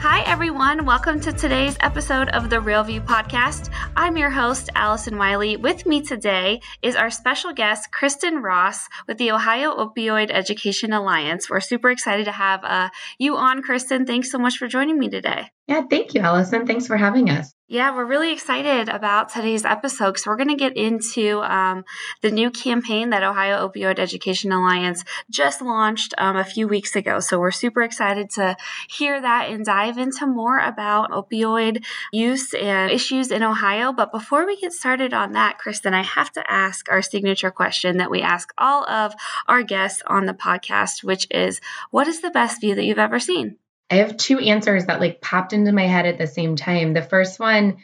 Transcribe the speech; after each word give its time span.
Hi, 0.00 0.22
everyone. 0.26 0.86
Welcome 0.86 1.18
to 1.22 1.32
today's 1.32 1.76
episode 1.80 2.28
of 2.28 2.50
the 2.50 2.60
Real 2.60 2.84
View 2.84 3.00
Podcast. 3.00 3.68
I'm 3.96 4.16
your 4.16 4.30
host, 4.30 4.70
Allison 4.76 5.18
Wiley. 5.18 5.56
With 5.56 5.86
me 5.86 6.02
today 6.02 6.60
is 6.82 6.94
our 6.94 7.10
special 7.10 7.52
guest, 7.52 7.90
Kristen 7.90 8.40
Ross 8.40 8.86
with 9.08 9.18
the 9.18 9.32
Ohio 9.32 9.74
Opioid 9.74 10.30
Education 10.30 10.92
Alliance. 10.92 11.50
We're 11.50 11.58
super 11.58 11.90
excited 11.90 12.26
to 12.26 12.32
have 12.32 12.62
uh, 12.62 12.90
you 13.18 13.36
on, 13.36 13.60
Kristen. 13.60 14.06
Thanks 14.06 14.30
so 14.30 14.38
much 14.38 14.56
for 14.56 14.68
joining 14.68 15.00
me 15.00 15.08
today. 15.08 15.50
Yeah, 15.68 15.82
thank 15.82 16.14
you, 16.14 16.22
Allison. 16.22 16.66
Thanks 16.66 16.86
for 16.86 16.96
having 16.96 17.28
us. 17.28 17.52
Yeah, 17.70 17.94
we're 17.94 18.06
really 18.06 18.32
excited 18.32 18.88
about 18.88 19.28
today's 19.28 19.66
episode 19.66 20.12
because 20.12 20.26
we're 20.26 20.38
going 20.38 20.48
to 20.48 20.56
get 20.56 20.74
into 20.78 21.42
um, 21.42 21.84
the 22.22 22.30
new 22.30 22.50
campaign 22.50 23.10
that 23.10 23.22
Ohio 23.22 23.68
Opioid 23.68 23.98
Education 23.98 24.50
Alliance 24.50 25.04
just 25.30 25.60
launched 25.60 26.14
um, 26.16 26.38
a 26.38 26.44
few 26.44 26.66
weeks 26.66 26.96
ago. 26.96 27.20
So 27.20 27.38
we're 27.38 27.50
super 27.50 27.82
excited 27.82 28.30
to 28.30 28.56
hear 28.88 29.20
that 29.20 29.50
and 29.50 29.62
dive 29.62 29.98
into 29.98 30.26
more 30.26 30.58
about 30.58 31.10
opioid 31.10 31.84
use 32.14 32.54
and 32.54 32.90
issues 32.90 33.30
in 33.30 33.42
Ohio. 33.42 33.92
But 33.92 34.10
before 34.10 34.46
we 34.46 34.58
get 34.58 34.72
started 34.72 35.12
on 35.12 35.32
that, 35.32 35.58
Kristen, 35.58 35.92
I 35.92 36.02
have 36.02 36.32
to 36.32 36.50
ask 36.50 36.90
our 36.90 37.02
signature 37.02 37.50
question 37.50 37.98
that 37.98 38.10
we 38.10 38.22
ask 38.22 38.54
all 38.56 38.88
of 38.88 39.12
our 39.46 39.62
guests 39.62 40.02
on 40.06 40.24
the 40.24 40.32
podcast, 40.32 41.04
which 41.04 41.26
is 41.30 41.60
what 41.90 42.08
is 42.08 42.22
the 42.22 42.30
best 42.30 42.62
view 42.62 42.74
that 42.74 42.84
you've 42.84 42.98
ever 42.98 43.20
seen? 43.20 43.58
I 43.90 43.96
have 43.96 44.16
two 44.16 44.38
answers 44.38 44.86
that 44.86 45.00
like 45.00 45.20
popped 45.20 45.52
into 45.52 45.72
my 45.72 45.86
head 45.86 46.06
at 46.06 46.18
the 46.18 46.26
same 46.26 46.56
time. 46.56 46.92
The 46.92 47.02
first 47.02 47.40
one 47.40 47.78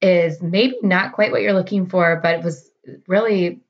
is 0.00 0.40
maybe 0.40 0.78
not 0.82 1.12
quite 1.12 1.32
what 1.32 1.42
you're 1.42 1.52
looking 1.52 1.86
for, 1.86 2.20
but 2.22 2.36
it 2.36 2.44
was 2.44 2.70
really 3.06 3.60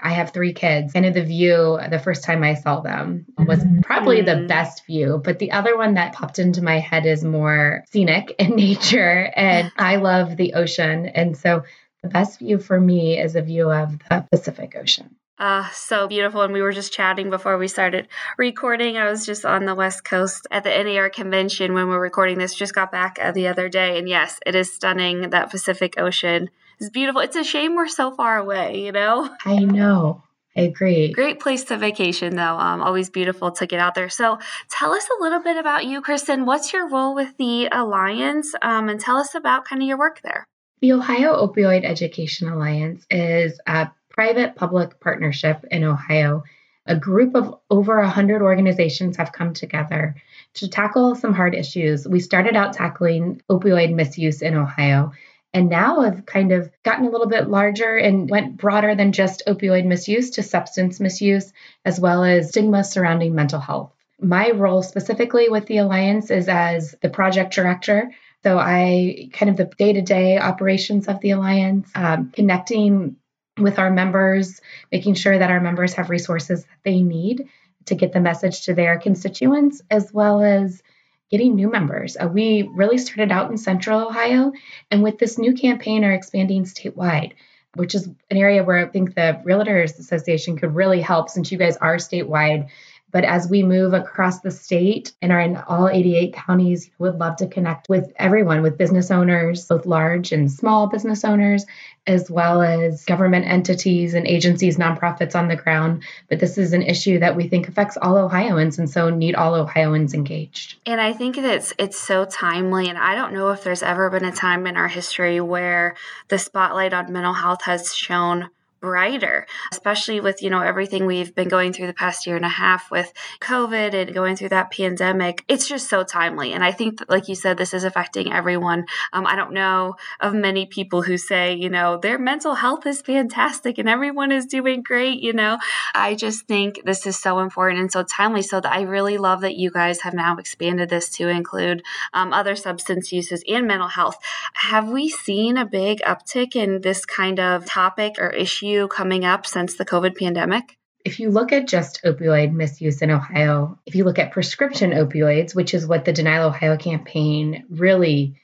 I 0.00 0.10
have 0.10 0.30
three 0.30 0.52
kids. 0.52 0.92
And 0.94 1.12
the 1.14 1.24
view 1.24 1.78
the 1.90 1.98
first 1.98 2.24
time 2.24 2.44
I 2.44 2.54
saw 2.54 2.80
them 2.80 3.26
was 3.36 3.64
probably 3.82 4.22
the 4.22 4.32
mm. 4.32 4.48
best 4.48 4.86
view. 4.86 5.20
But 5.22 5.38
the 5.38 5.52
other 5.52 5.76
one 5.76 5.94
that 5.94 6.12
popped 6.12 6.38
into 6.38 6.62
my 6.62 6.78
head 6.78 7.06
is 7.06 7.24
more 7.24 7.84
scenic 7.90 8.34
in 8.38 8.56
nature. 8.56 9.30
And 9.34 9.72
I 9.76 9.96
love 9.96 10.36
the 10.36 10.54
ocean. 10.54 11.06
And 11.06 11.36
so 11.36 11.64
the 12.02 12.08
best 12.08 12.38
view 12.38 12.58
for 12.58 12.80
me 12.80 13.18
is 13.18 13.34
a 13.34 13.42
view 13.42 13.70
of 13.70 13.98
the 13.98 14.26
Pacific 14.30 14.76
Ocean. 14.76 15.16
Uh, 15.38 15.68
so 15.70 16.08
beautiful. 16.08 16.42
And 16.42 16.52
we 16.52 16.62
were 16.62 16.72
just 16.72 16.92
chatting 16.92 17.30
before 17.30 17.58
we 17.58 17.68
started 17.68 18.08
recording. 18.36 18.96
I 18.96 19.08
was 19.10 19.24
just 19.24 19.44
on 19.44 19.64
the 19.64 19.74
West 19.74 20.04
Coast 20.04 20.46
at 20.50 20.64
the 20.64 20.70
NAR 20.70 21.10
convention 21.10 21.74
when 21.74 21.88
we're 21.88 22.00
recording 22.00 22.38
this, 22.38 22.54
just 22.54 22.74
got 22.74 22.90
back 22.90 23.18
the 23.34 23.48
other 23.48 23.68
day. 23.68 23.98
And 23.98 24.08
yes, 24.08 24.40
it 24.44 24.54
is 24.54 24.72
stunning. 24.72 25.30
That 25.30 25.50
Pacific 25.50 25.94
Ocean 25.98 26.50
is 26.80 26.90
beautiful. 26.90 27.20
It's 27.20 27.36
a 27.36 27.44
shame 27.44 27.76
we're 27.76 27.88
so 27.88 28.10
far 28.10 28.38
away, 28.38 28.84
you 28.84 28.92
know? 28.92 29.30
I 29.44 29.58
know. 29.60 30.22
I 30.56 30.62
agree. 30.62 31.12
Great 31.12 31.38
place 31.38 31.62
to 31.64 31.76
vacation, 31.76 32.34
though. 32.34 32.58
Um, 32.58 32.82
always 32.82 33.10
beautiful 33.10 33.52
to 33.52 33.66
get 33.66 33.78
out 33.78 33.94
there. 33.94 34.08
So, 34.08 34.40
tell 34.68 34.92
us 34.92 35.06
a 35.08 35.22
little 35.22 35.40
bit 35.40 35.56
about 35.56 35.86
you, 35.86 36.00
Kristen. 36.00 36.46
What's 36.46 36.72
your 36.72 36.88
role 36.88 37.14
with 37.14 37.36
the 37.36 37.68
Alliance? 37.70 38.54
Um, 38.60 38.88
and 38.88 38.98
tell 38.98 39.18
us 39.18 39.36
about 39.36 39.66
kind 39.66 39.82
of 39.82 39.86
your 39.86 39.98
work 39.98 40.20
there. 40.22 40.48
The 40.80 40.94
Ohio 40.94 41.46
Opioid 41.46 41.84
Education 41.84 42.48
Alliance 42.48 43.06
is 43.08 43.60
a 43.68 43.90
private 44.18 44.56
public 44.56 44.98
partnership 44.98 45.64
in 45.70 45.84
Ohio. 45.84 46.42
A 46.86 46.96
group 46.96 47.36
of 47.36 47.54
over 47.70 48.00
100 48.00 48.42
organizations 48.42 49.16
have 49.16 49.30
come 49.30 49.54
together 49.54 50.16
to 50.54 50.68
tackle 50.68 51.14
some 51.14 51.32
hard 51.32 51.54
issues. 51.54 52.04
We 52.04 52.18
started 52.18 52.56
out 52.56 52.72
tackling 52.72 53.40
opioid 53.48 53.94
misuse 53.94 54.42
in 54.42 54.56
Ohio 54.56 55.12
and 55.54 55.68
now 55.68 56.00
have 56.00 56.26
kind 56.26 56.50
of 56.50 56.68
gotten 56.82 57.06
a 57.06 57.10
little 57.10 57.28
bit 57.28 57.48
larger 57.48 57.96
and 57.96 58.28
went 58.28 58.56
broader 58.56 58.96
than 58.96 59.12
just 59.12 59.44
opioid 59.46 59.84
misuse 59.84 60.30
to 60.30 60.42
substance 60.42 60.98
misuse, 60.98 61.52
as 61.84 62.00
well 62.00 62.24
as 62.24 62.48
stigma 62.48 62.82
surrounding 62.82 63.36
mental 63.36 63.60
health. 63.60 63.92
My 64.20 64.50
role 64.50 64.82
specifically 64.82 65.48
with 65.48 65.66
the 65.66 65.76
Alliance 65.76 66.32
is 66.32 66.48
as 66.48 66.92
the 67.02 67.08
project 67.08 67.54
director. 67.54 68.10
So 68.42 68.58
I 68.58 69.28
kind 69.32 69.48
of 69.48 69.56
the 69.56 69.66
day 69.78 69.92
to 69.92 70.02
day 70.02 70.38
operations 70.38 71.06
of 71.06 71.20
the 71.20 71.30
Alliance, 71.30 71.88
um, 71.94 72.32
connecting 72.34 73.14
with 73.62 73.78
our 73.78 73.90
members, 73.90 74.60
making 74.90 75.14
sure 75.14 75.38
that 75.38 75.50
our 75.50 75.60
members 75.60 75.94
have 75.94 76.10
resources 76.10 76.62
that 76.64 76.78
they 76.84 77.02
need 77.02 77.48
to 77.86 77.94
get 77.94 78.12
the 78.12 78.20
message 78.20 78.62
to 78.62 78.74
their 78.74 78.98
constituents, 78.98 79.82
as 79.90 80.12
well 80.12 80.42
as 80.42 80.82
getting 81.30 81.54
new 81.54 81.70
members. 81.70 82.16
Uh, 82.16 82.28
we 82.28 82.62
really 82.74 82.98
started 82.98 83.32
out 83.32 83.50
in 83.50 83.56
central 83.56 84.06
Ohio, 84.06 84.52
and 84.90 85.02
with 85.02 85.18
this 85.18 85.38
new 85.38 85.54
campaign, 85.54 86.04
are 86.04 86.12
expanding 86.12 86.64
statewide, 86.64 87.32
which 87.74 87.94
is 87.94 88.06
an 88.30 88.36
area 88.36 88.64
where 88.64 88.78
I 88.78 88.88
think 88.88 89.14
the 89.14 89.40
Realtors 89.44 89.98
Association 89.98 90.56
could 90.56 90.74
really 90.74 91.00
help 91.00 91.28
since 91.28 91.52
you 91.52 91.58
guys 91.58 91.76
are 91.76 91.96
statewide 91.96 92.68
but 93.10 93.24
as 93.24 93.48
we 93.48 93.62
move 93.62 93.94
across 93.94 94.40
the 94.40 94.50
state 94.50 95.12
and 95.22 95.32
are 95.32 95.40
in 95.40 95.56
all 95.56 95.88
88 95.88 96.34
counties, 96.34 96.90
would 96.98 97.18
love 97.18 97.36
to 97.36 97.46
connect 97.46 97.88
with 97.88 98.12
everyone, 98.16 98.62
with 98.62 98.78
business 98.78 99.10
owners, 99.10 99.64
both 99.66 99.86
large 99.86 100.32
and 100.32 100.50
small 100.50 100.88
business 100.88 101.24
owners, 101.24 101.64
as 102.06 102.30
well 102.30 102.62
as 102.62 103.04
government 103.04 103.46
entities 103.46 104.14
and 104.14 104.26
agencies, 104.26 104.76
nonprofits 104.76 105.34
on 105.34 105.48
the 105.48 105.56
ground. 105.56 106.02
But 106.28 106.40
this 106.40 106.58
is 106.58 106.72
an 106.72 106.82
issue 106.82 107.18
that 107.18 107.36
we 107.36 107.48
think 107.48 107.68
affects 107.68 107.96
all 108.00 108.16
Ohioans 108.16 108.78
and 108.78 108.88
so 108.88 109.10
need 109.10 109.34
all 109.34 109.54
Ohioans 109.54 110.14
engaged. 110.14 110.76
And 110.86 111.00
I 111.00 111.12
think 111.12 111.36
that 111.36 111.44
it's 111.44 111.72
it's 111.78 111.98
so 111.98 112.24
timely 112.24 112.88
and 112.88 112.98
I 112.98 113.14
don't 113.14 113.32
know 113.32 113.50
if 113.50 113.64
there's 113.64 113.82
ever 113.82 114.10
been 114.10 114.24
a 114.24 114.32
time 114.32 114.66
in 114.66 114.76
our 114.76 114.88
history 114.88 115.40
where 115.40 115.94
the 116.28 116.38
spotlight 116.38 116.92
on 116.92 117.12
mental 117.12 117.34
health 117.34 117.62
has 117.62 117.94
shown 117.94 118.50
brighter, 118.80 119.46
especially 119.72 120.20
with, 120.20 120.42
you 120.42 120.50
know, 120.50 120.60
everything 120.60 121.06
we've 121.06 121.34
been 121.34 121.48
going 121.48 121.72
through 121.72 121.86
the 121.86 121.92
past 121.92 122.26
year 122.26 122.36
and 122.36 122.44
a 122.44 122.48
half 122.48 122.90
with 122.90 123.12
COVID 123.40 123.94
and 123.94 124.14
going 124.14 124.36
through 124.36 124.50
that 124.50 124.70
pandemic. 124.70 125.44
It's 125.48 125.68
just 125.68 125.88
so 125.88 126.04
timely. 126.04 126.52
And 126.52 126.64
I 126.64 126.72
think, 126.72 126.98
that, 126.98 127.10
like 127.10 127.28
you 127.28 127.34
said, 127.34 127.56
this 127.56 127.74
is 127.74 127.84
affecting 127.84 128.32
everyone. 128.32 128.86
Um, 129.12 129.26
I 129.26 129.36
don't 129.36 129.52
know 129.52 129.96
of 130.20 130.34
many 130.34 130.66
people 130.66 131.02
who 131.02 131.16
say, 131.16 131.54
you 131.54 131.68
know, 131.68 131.96
their 131.96 132.18
mental 132.18 132.54
health 132.54 132.86
is 132.86 133.02
fantastic 133.02 133.78
and 133.78 133.88
everyone 133.88 134.30
is 134.32 134.46
doing 134.46 134.82
great. 134.82 135.20
You 135.20 135.32
know, 135.32 135.58
I 135.94 136.14
just 136.14 136.46
think 136.46 136.82
this 136.84 137.06
is 137.06 137.18
so 137.18 137.40
important 137.40 137.80
and 137.80 137.90
so 137.90 138.02
timely. 138.02 138.42
So 138.42 138.60
that 138.60 138.72
I 138.72 138.82
really 138.82 139.18
love 139.18 139.40
that 139.40 139.56
you 139.56 139.70
guys 139.70 140.02
have 140.02 140.14
now 140.14 140.36
expanded 140.36 140.88
this 140.88 141.08
to 141.10 141.28
include 141.28 141.82
um, 142.14 142.32
other 142.32 142.54
substance 142.54 143.12
uses 143.12 143.42
and 143.48 143.66
mental 143.66 143.88
health. 143.88 144.18
Have 144.54 144.88
we 144.88 145.08
seen 145.08 145.56
a 145.56 145.66
big 145.66 146.00
uptick 146.00 146.54
in 146.54 146.80
this 146.82 147.04
kind 147.04 147.40
of 147.40 147.66
topic 147.66 148.16
or 148.18 148.30
issue? 148.30 148.67
You 148.68 148.88
coming 148.88 149.24
up 149.24 149.46
since 149.46 149.76
the 149.76 149.84
COVID 149.84 150.16
pandemic? 150.16 150.76
If 151.04 151.20
you 151.20 151.30
look 151.30 151.52
at 151.52 151.68
just 151.68 152.02
opioid 152.04 152.52
misuse 152.52 153.02
in 153.02 153.10
Ohio, 153.10 153.78
if 153.86 153.94
you 153.94 154.04
look 154.04 154.18
at 154.18 154.32
prescription 154.32 154.90
opioids, 154.90 155.54
which 155.54 155.74
is 155.74 155.86
what 155.86 156.04
the 156.04 156.12
Denial 156.12 156.48
Ohio 156.48 156.76
campaign 156.76 157.64
really 157.70 158.36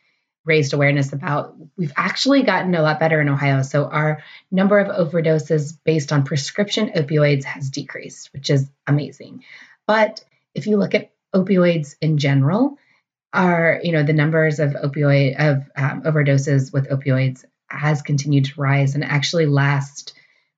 raised 0.45 0.73
awareness 0.73 1.13
about, 1.13 1.55
we've 1.77 1.93
actually 1.97 2.43
gotten 2.43 2.75
a 2.75 2.83
lot 2.83 3.01
better 3.01 3.21
in 3.21 3.29
Ohio. 3.29 3.63
So 3.63 3.85
our 3.85 4.23
number 4.51 4.79
of 4.79 4.89
overdoses 4.89 5.77
based 5.85 6.13
on 6.13 6.25
prescription 6.25 6.91
opioids 6.91 7.45
has 7.45 7.71
decreased, 7.71 8.33
which 8.33 8.51
is 8.51 8.69
amazing. 8.87 9.45
But 9.87 10.25
if 10.55 10.67
you 10.67 10.77
look 10.77 10.95
at 10.95 11.13
opioids 11.35 11.97
in 12.01 12.19
general, 12.19 12.79
are 13.35 13.81
you 13.83 13.91
know 13.93 14.05
the 14.05 14.13
numbers 14.13 14.61
of 14.61 14.71
opioid 14.71 15.35
of 15.37 15.69
um, 15.77 16.03
overdoses 16.03 16.73
with 16.73 16.89
opioids 16.89 17.45
has 17.69 18.03
continued 18.03 18.47
to 18.47 18.61
rise 18.61 18.95
and 18.95 19.05
actually 19.05 19.47
last 19.47 20.15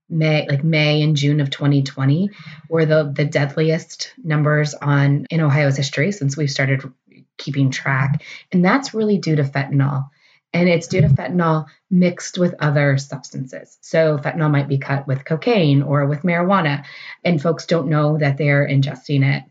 May, 0.08 0.46
like 0.48 0.62
May 0.62 1.02
and 1.02 1.16
June 1.16 1.40
of 1.40 1.50
2020, 1.50 2.30
were 2.68 2.86
the 2.86 3.12
the 3.12 3.24
deadliest 3.24 4.12
numbers 4.22 4.74
on 4.74 5.26
in 5.30 5.40
Ohio's 5.40 5.76
history 5.76 6.12
since 6.12 6.36
we've 6.36 6.50
started 6.50 6.82
keeping 7.36 7.70
track, 7.70 8.22
and 8.52 8.64
that's 8.64 8.94
really 8.94 9.18
due 9.18 9.36
to 9.36 9.42
fentanyl. 9.42 10.08
And 10.52 10.68
it's 10.68 10.86
due 10.86 11.00
to 11.00 11.08
fentanyl 11.08 11.66
mixed 11.90 12.38
with 12.38 12.54
other 12.60 12.96
substances. 12.98 13.76
So 13.80 14.16
fentanyl 14.16 14.50
might 14.50 14.68
be 14.68 14.78
cut 14.78 15.06
with 15.06 15.24
cocaine 15.24 15.82
or 15.82 16.06
with 16.06 16.22
marijuana, 16.22 16.84
and 17.24 17.42
folks 17.42 17.66
don't 17.66 17.88
know 17.88 18.16
that 18.18 18.36
they're 18.38 18.66
ingesting 18.66 19.24
it. 19.24 19.44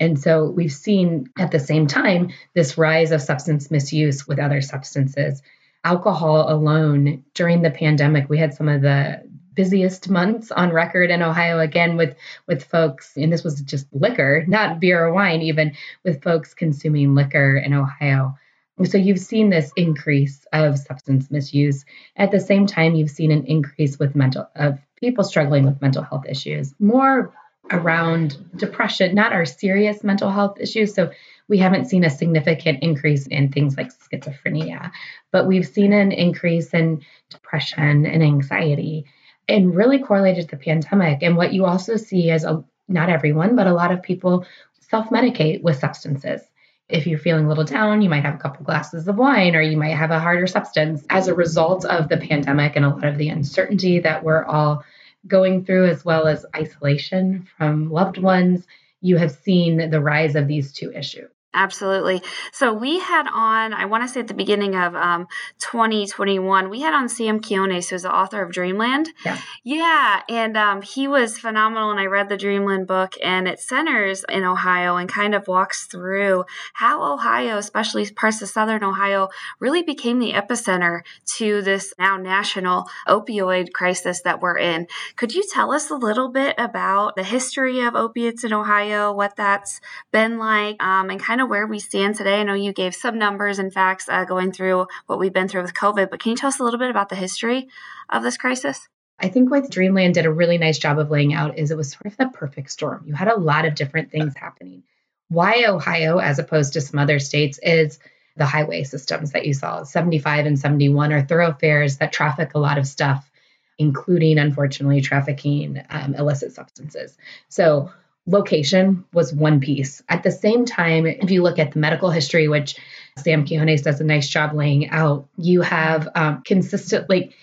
And 0.00 0.18
so 0.18 0.44
we've 0.48 0.72
seen 0.72 1.28
at 1.38 1.50
the 1.50 1.58
same 1.58 1.86
time 1.86 2.30
this 2.54 2.78
rise 2.78 3.12
of 3.12 3.20
substance 3.20 3.70
misuse 3.70 4.26
with 4.26 4.38
other 4.38 4.62
substances. 4.62 5.42
Alcohol 5.88 6.52
alone 6.52 7.24
during 7.32 7.62
the 7.62 7.70
pandemic, 7.70 8.28
we 8.28 8.36
had 8.36 8.52
some 8.52 8.68
of 8.68 8.82
the 8.82 9.22
busiest 9.54 10.10
months 10.10 10.50
on 10.50 10.70
record 10.70 11.10
in 11.10 11.22
Ohio 11.22 11.60
again 11.60 11.96
with 11.96 12.14
with 12.46 12.62
folks 12.62 13.16
and 13.16 13.32
this 13.32 13.42
was 13.42 13.62
just 13.62 13.86
liquor, 13.90 14.44
not 14.46 14.80
beer 14.80 15.06
or 15.06 15.14
wine 15.14 15.40
even 15.40 15.72
with 16.04 16.22
folks 16.22 16.52
consuming 16.52 17.14
liquor 17.14 17.56
in 17.56 17.72
Ohio. 17.72 18.36
So 18.84 18.98
you've 18.98 19.18
seen 19.18 19.48
this 19.48 19.72
increase 19.76 20.46
of 20.52 20.78
substance 20.78 21.30
misuse. 21.30 21.86
At 22.16 22.32
the 22.32 22.38
same 22.38 22.66
time, 22.66 22.94
you've 22.94 23.10
seen 23.10 23.32
an 23.32 23.46
increase 23.46 23.98
with 23.98 24.14
mental 24.14 24.46
of 24.56 24.78
people 24.96 25.24
struggling 25.24 25.64
with 25.64 25.80
mental 25.80 26.02
health 26.02 26.26
issues, 26.28 26.74
more 26.78 27.32
around 27.70 28.36
depression, 28.56 29.14
not 29.14 29.32
our 29.32 29.44
serious 29.44 30.02
mental 30.02 30.30
health 30.30 30.58
issues. 30.60 30.94
So 30.94 31.10
we 31.48 31.58
haven't 31.58 31.86
seen 31.86 32.04
a 32.04 32.10
significant 32.10 32.82
increase 32.82 33.26
in 33.26 33.50
things 33.50 33.76
like 33.76 33.90
schizophrenia, 33.90 34.90
but 35.32 35.46
we've 35.46 35.66
seen 35.66 35.92
an 35.92 36.12
increase 36.12 36.74
in 36.74 37.02
depression 37.30 38.06
and 38.06 38.22
anxiety 38.22 39.06
and 39.48 39.74
really 39.74 39.98
correlated 39.98 40.48
to 40.48 40.56
the 40.56 40.62
pandemic. 40.62 41.22
And 41.22 41.36
what 41.36 41.52
you 41.52 41.64
also 41.64 41.96
see 41.96 42.30
is 42.30 42.44
a, 42.44 42.62
not 42.86 43.08
everyone, 43.08 43.56
but 43.56 43.66
a 43.66 43.74
lot 43.74 43.92
of 43.92 44.02
people 44.02 44.46
self 44.80 45.08
medicate 45.08 45.62
with 45.62 45.78
substances. 45.78 46.42
If 46.88 47.06
you're 47.06 47.18
feeling 47.18 47.44
a 47.44 47.48
little 47.48 47.64
down, 47.64 48.00
you 48.00 48.08
might 48.08 48.24
have 48.24 48.36
a 48.36 48.38
couple 48.38 48.64
glasses 48.64 49.08
of 49.08 49.16
wine 49.16 49.54
or 49.54 49.60
you 49.60 49.76
might 49.76 49.94
have 49.94 50.10
a 50.10 50.18
harder 50.18 50.46
substance 50.46 51.04
as 51.10 51.28
a 51.28 51.34
result 51.34 51.84
of 51.84 52.08
the 52.08 52.16
pandemic 52.16 52.76
and 52.76 52.84
a 52.84 52.88
lot 52.88 53.04
of 53.04 53.18
the 53.18 53.28
uncertainty 53.28 53.98
that 54.00 54.24
we're 54.24 54.44
all 54.44 54.82
going 55.26 55.64
through, 55.64 55.86
as 55.88 56.04
well 56.04 56.26
as 56.26 56.46
isolation 56.56 57.46
from 57.56 57.90
loved 57.90 58.18
ones. 58.18 58.66
You 59.00 59.16
have 59.16 59.32
seen 59.32 59.90
the 59.90 60.00
rise 60.00 60.34
of 60.34 60.48
these 60.48 60.72
two 60.72 60.92
issues. 60.92 61.30
Absolutely. 61.54 62.22
So 62.52 62.74
we 62.74 62.98
had 62.98 63.26
on, 63.26 63.72
I 63.72 63.86
want 63.86 64.04
to 64.04 64.08
say 64.08 64.20
at 64.20 64.28
the 64.28 64.34
beginning 64.34 64.76
of 64.76 64.94
um, 64.94 65.26
2021, 65.60 66.68
we 66.68 66.82
had 66.82 66.92
on 66.92 67.08
Sam 67.08 67.40
Quinones, 67.40 67.88
who's 67.88 68.02
the 68.02 68.14
author 68.14 68.42
of 68.42 68.52
Dreamland. 68.52 69.08
Yeah. 69.24 69.38
Yeah. 69.64 70.22
And 70.28 70.58
um, 70.58 70.82
he 70.82 71.08
was 71.08 71.38
phenomenal. 71.38 71.90
And 71.90 71.98
I 71.98 72.04
read 72.04 72.28
the 72.28 72.36
Dreamland 72.36 72.86
book, 72.86 73.14
and 73.24 73.48
it 73.48 73.60
centers 73.60 74.26
in 74.28 74.44
Ohio 74.44 74.96
and 74.96 75.08
kind 75.08 75.34
of 75.34 75.48
walks 75.48 75.86
through 75.86 76.44
how 76.74 77.14
Ohio, 77.14 77.56
especially 77.56 78.08
parts 78.10 78.42
of 78.42 78.50
southern 78.50 78.84
Ohio, 78.84 79.28
really 79.58 79.82
became 79.82 80.18
the 80.18 80.32
epicenter 80.32 81.00
to 81.38 81.62
this 81.62 81.94
now 81.98 82.18
national 82.18 82.84
opioid 83.08 83.72
crisis 83.72 84.20
that 84.20 84.40
we're 84.40 84.58
in. 84.58 84.86
Could 85.16 85.34
you 85.34 85.42
tell 85.50 85.72
us 85.72 85.90
a 85.90 85.94
little 85.96 86.28
bit 86.28 86.54
about 86.58 87.16
the 87.16 87.24
history 87.24 87.80
of 87.80 87.94
opiates 87.94 88.44
in 88.44 88.52
Ohio, 88.52 89.12
what 89.12 89.34
that's 89.36 89.80
been 90.12 90.38
like, 90.38 90.82
um, 90.82 91.08
and 91.08 91.18
kind 91.18 91.37
kind 91.38 91.44
of 91.44 91.50
where 91.50 91.68
we 91.68 91.78
stand 91.78 92.16
today? 92.16 92.40
I 92.40 92.42
know 92.42 92.54
you 92.54 92.72
gave 92.72 92.96
some 92.96 93.16
numbers 93.16 93.60
and 93.60 93.72
facts 93.72 94.08
uh, 94.08 94.24
going 94.24 94.50
through 94.50 94.88
what 95.06 95.20
we've 95.20 95.32
been 95.32 95.46
through 95.46 95.62
with 95.62 95.72
COVID, 95.72 96.10
but 96.10 96.18
can 96.18 96.30
you 96.30 96.36
tell 96.36 96.48
us 96.48 96.58
a 96.58 96.64
little 96.64 96.80
bit 96.80 96.90
about 96.90 97.10
the 97.10 97.14
history 97.14 97.68
of 98.08 98.24
this 98.24 98.36
crisis? 98.36 98.88
I 99.20 99.28
think 99.28 99.48
what 99.48 99.70
Dreamland 99.70 100.14
did 100.14 100.26
a 100.26 100.32
really 100.32 100.58
nice 100.58 100.78
job 100.78 100.98
of 100.98 101.12
laying 101.12 101.34
out 101.34 101.56
is 101.56 101.70
it 101.70 101.76
was 101.76 101.92
sort 101.92 102.06
of 102.06 102.16
the 102.16 102.26
perfect 102.26 102.72
storm. 102.72 103.04
You 103.06 103.14
had 103.14 103.28
a 103.28 103.38
lot 103.38 103.66
of 103.66 103.76
different 103.76 104.10
things 104.10 104.34
happening. 104.34 104.82
Why 105.28 105.64
Ohio, 105.68 106.18
as 106.18 106.40
opposed 106.40 106.72
to 106.72 106.80
some 106.80 106.98
other 106.98 107.20
states, 107.20 107.60
is 107.62 108.00
the 108.34 108.46
highway 108.46 108.82
systems 108.82 109.30
that 109.30 109.46
you 109.46 109.54
saw. 109.54 109.84
75 109.84 110.44
and 110.44 110.58
71 110.58 111.12
are 111.12 111.22
thoroughfares 111.22 111.98
that 111.98 112.12
traffic 112.12 112.54
a 112.54 112.58
lot 112.58 112.78
of 112.78 112.86
stuff, 112.88 113.30
including, 113.78 114.38
unfortunately, 114.38 115.02
trafficking 115.02 115.84
um, 115.88 116.16
illicit 116.16 116.52
substances. 116.52 117.16
So 117.48 117.92
location 118.28 119.04
was 119.12 119.32
one 119.32 119.58
piece. 119.58 120.02
At 120.08 120.22
the 120.22 120.30
same 120.30 120.64
time, 120.64 121.06
if 121.06 121.30
you 121.30 121.42
look 121.42 121.58
at 121.58 121.72
the 121.72 121.78
medical 121.78 122.10
history, 122.10 122.46
which 122.46 122.76
Sam 123.16 123.46
Quinones 123.46 123.82
does 123.82 124.00
a 124.00 124.04
nice 124.04 124.28
job 124.28 124.54
laying 124.54 124.90
out, 124.90 125.26
you 125.38 125.62
have 125.62 126.08
um, 126.14 126.42
consistently 126.42 127.34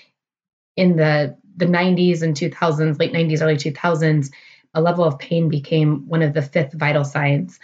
in 0.76 0.96
the 0.96 1.36
the 1.58 1.66
90s 1.66 2.22
and 2.22 2.36
2000s, 2.36 3.00
late 3.00 3.14
90s, 3.14 3.42
early 3.42 3.56
2000s, 3.56 4.30
a 4.74 4.82
level 4.82 5.06
of 5.06 5.18
pain 5.18 5.48
became 5.48 6.06
one 6.08 6.22
of 6.22 6.34
the 6.34 6.42
fifth 6.42 6.74
vital 6.74 7.06
signs. 7.06 7.60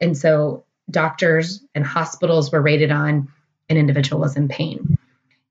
And 0.00 0.16
so 0.16 0.64
doctors 0.90 1.62
and 1.74 1.84
hospitals 1.84 2.50
were 2.50 2.62
rated 2.62 2.90
on 2.90 3.28
an 3.68 3.76
individual 3.76 4.20
was 4.20 4.36
in 4.36 4.48
pain 4.48 4.98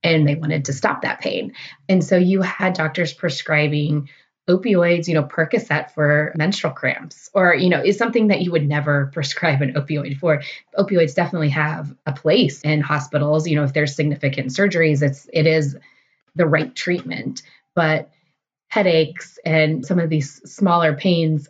and 0.04 0.28
they 0.28 0.36
wanted 0.36 0.66
to 0.66 0.74
stop 0.74 1.04
that 1.04 1.22
pain. 1.22 1.54
And 1.88 2.04
so 2.04 2.18
you 2.18 2.42
had 2.42 2.74
doctors 2.74 3.14
prescribing 3.14 4.10
opioids, 4.48 5.08
you 5.08 5.14
know, 5.14 5.24
Percocet 5.24 5.92
for 5.92 6.34
menstrual 6.36 6.74
cramps, 6.74 7.30
or, 7.34 7.56
you 7.56 7.70
know, 7.70 7.82
is 7.82 7.98
something 7.98 8.28
that 8.28 8.42
you 8.42 8.52
would 8.52 8.68
never 8.68 9.10
prescribe 9.14 9.62
an 9.62 9.74
opioid 9.74 10.18
for. 10.20 10.42
Opioids 10.78 11.16
definitely 11.16 11.50
have 11.50 11.94
a 12.06 12.12
place 12.12 12.62
in 12.62 12.82
hospitals. 12.82 13.48
You 13.48 13.56
know, 13.56 13.64
if 13.64 13.74
there's 13.74 13.96
significant 13.96 14.48
surgeries, 14.48 15.02
it's 15.02 15.30
it 15.32 15.48
is 15.48 15.78
the 16.36 16.46
right 16.46 16.76
treatment. 16.76 17.42
But 17.74 18.10
headaches 18.68 19.40
and 19.46 19.86
some 19.86 20.00
of 20.00 20.10
these 20.10 20.42
smaller 20.52 20.96
pains, 20.96 21.48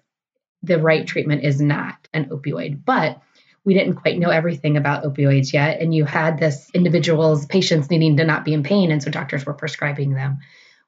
the 0.62 0.80
right 0.80 1.08
treatment 1.08 1.44
is 1.44 1.60
not 1.60 2.08
an 2.14 2.26
opioid. 2.26 2.86
But 2.86 3.22
we 3.66 3.74
didn't 3.74 3.96
quite 3.96 4.20
know 4.20 4.30
everything 4.30 4.78
about 4.78 5.04
opioids 5.04 5.54
yet. 5.54 5.82
And 5.82 5.96
you 5.96 6.06
had 6.06 6.38
this 6.38 6.70
individual's 6.74 7.46
patients 7.46 7.90
needing 7.90 8.18
to 8.18 8.26
not 8.26 8.46
be 8.46 8.54
in 8.54 8.62
pain. 8.62 8.92
And 8.92 9.02
so 9.02 9.10
doctors 9.10 9.46
were 9.46 9.54
prescribing 9.54 10.14
them 10.14 10.40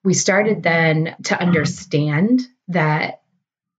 we 0.06 0.14
started 0.14 0.64
then 0.64 1.16
to 1.24 1.38
understand 1.42 2.48
that 2.70 3.22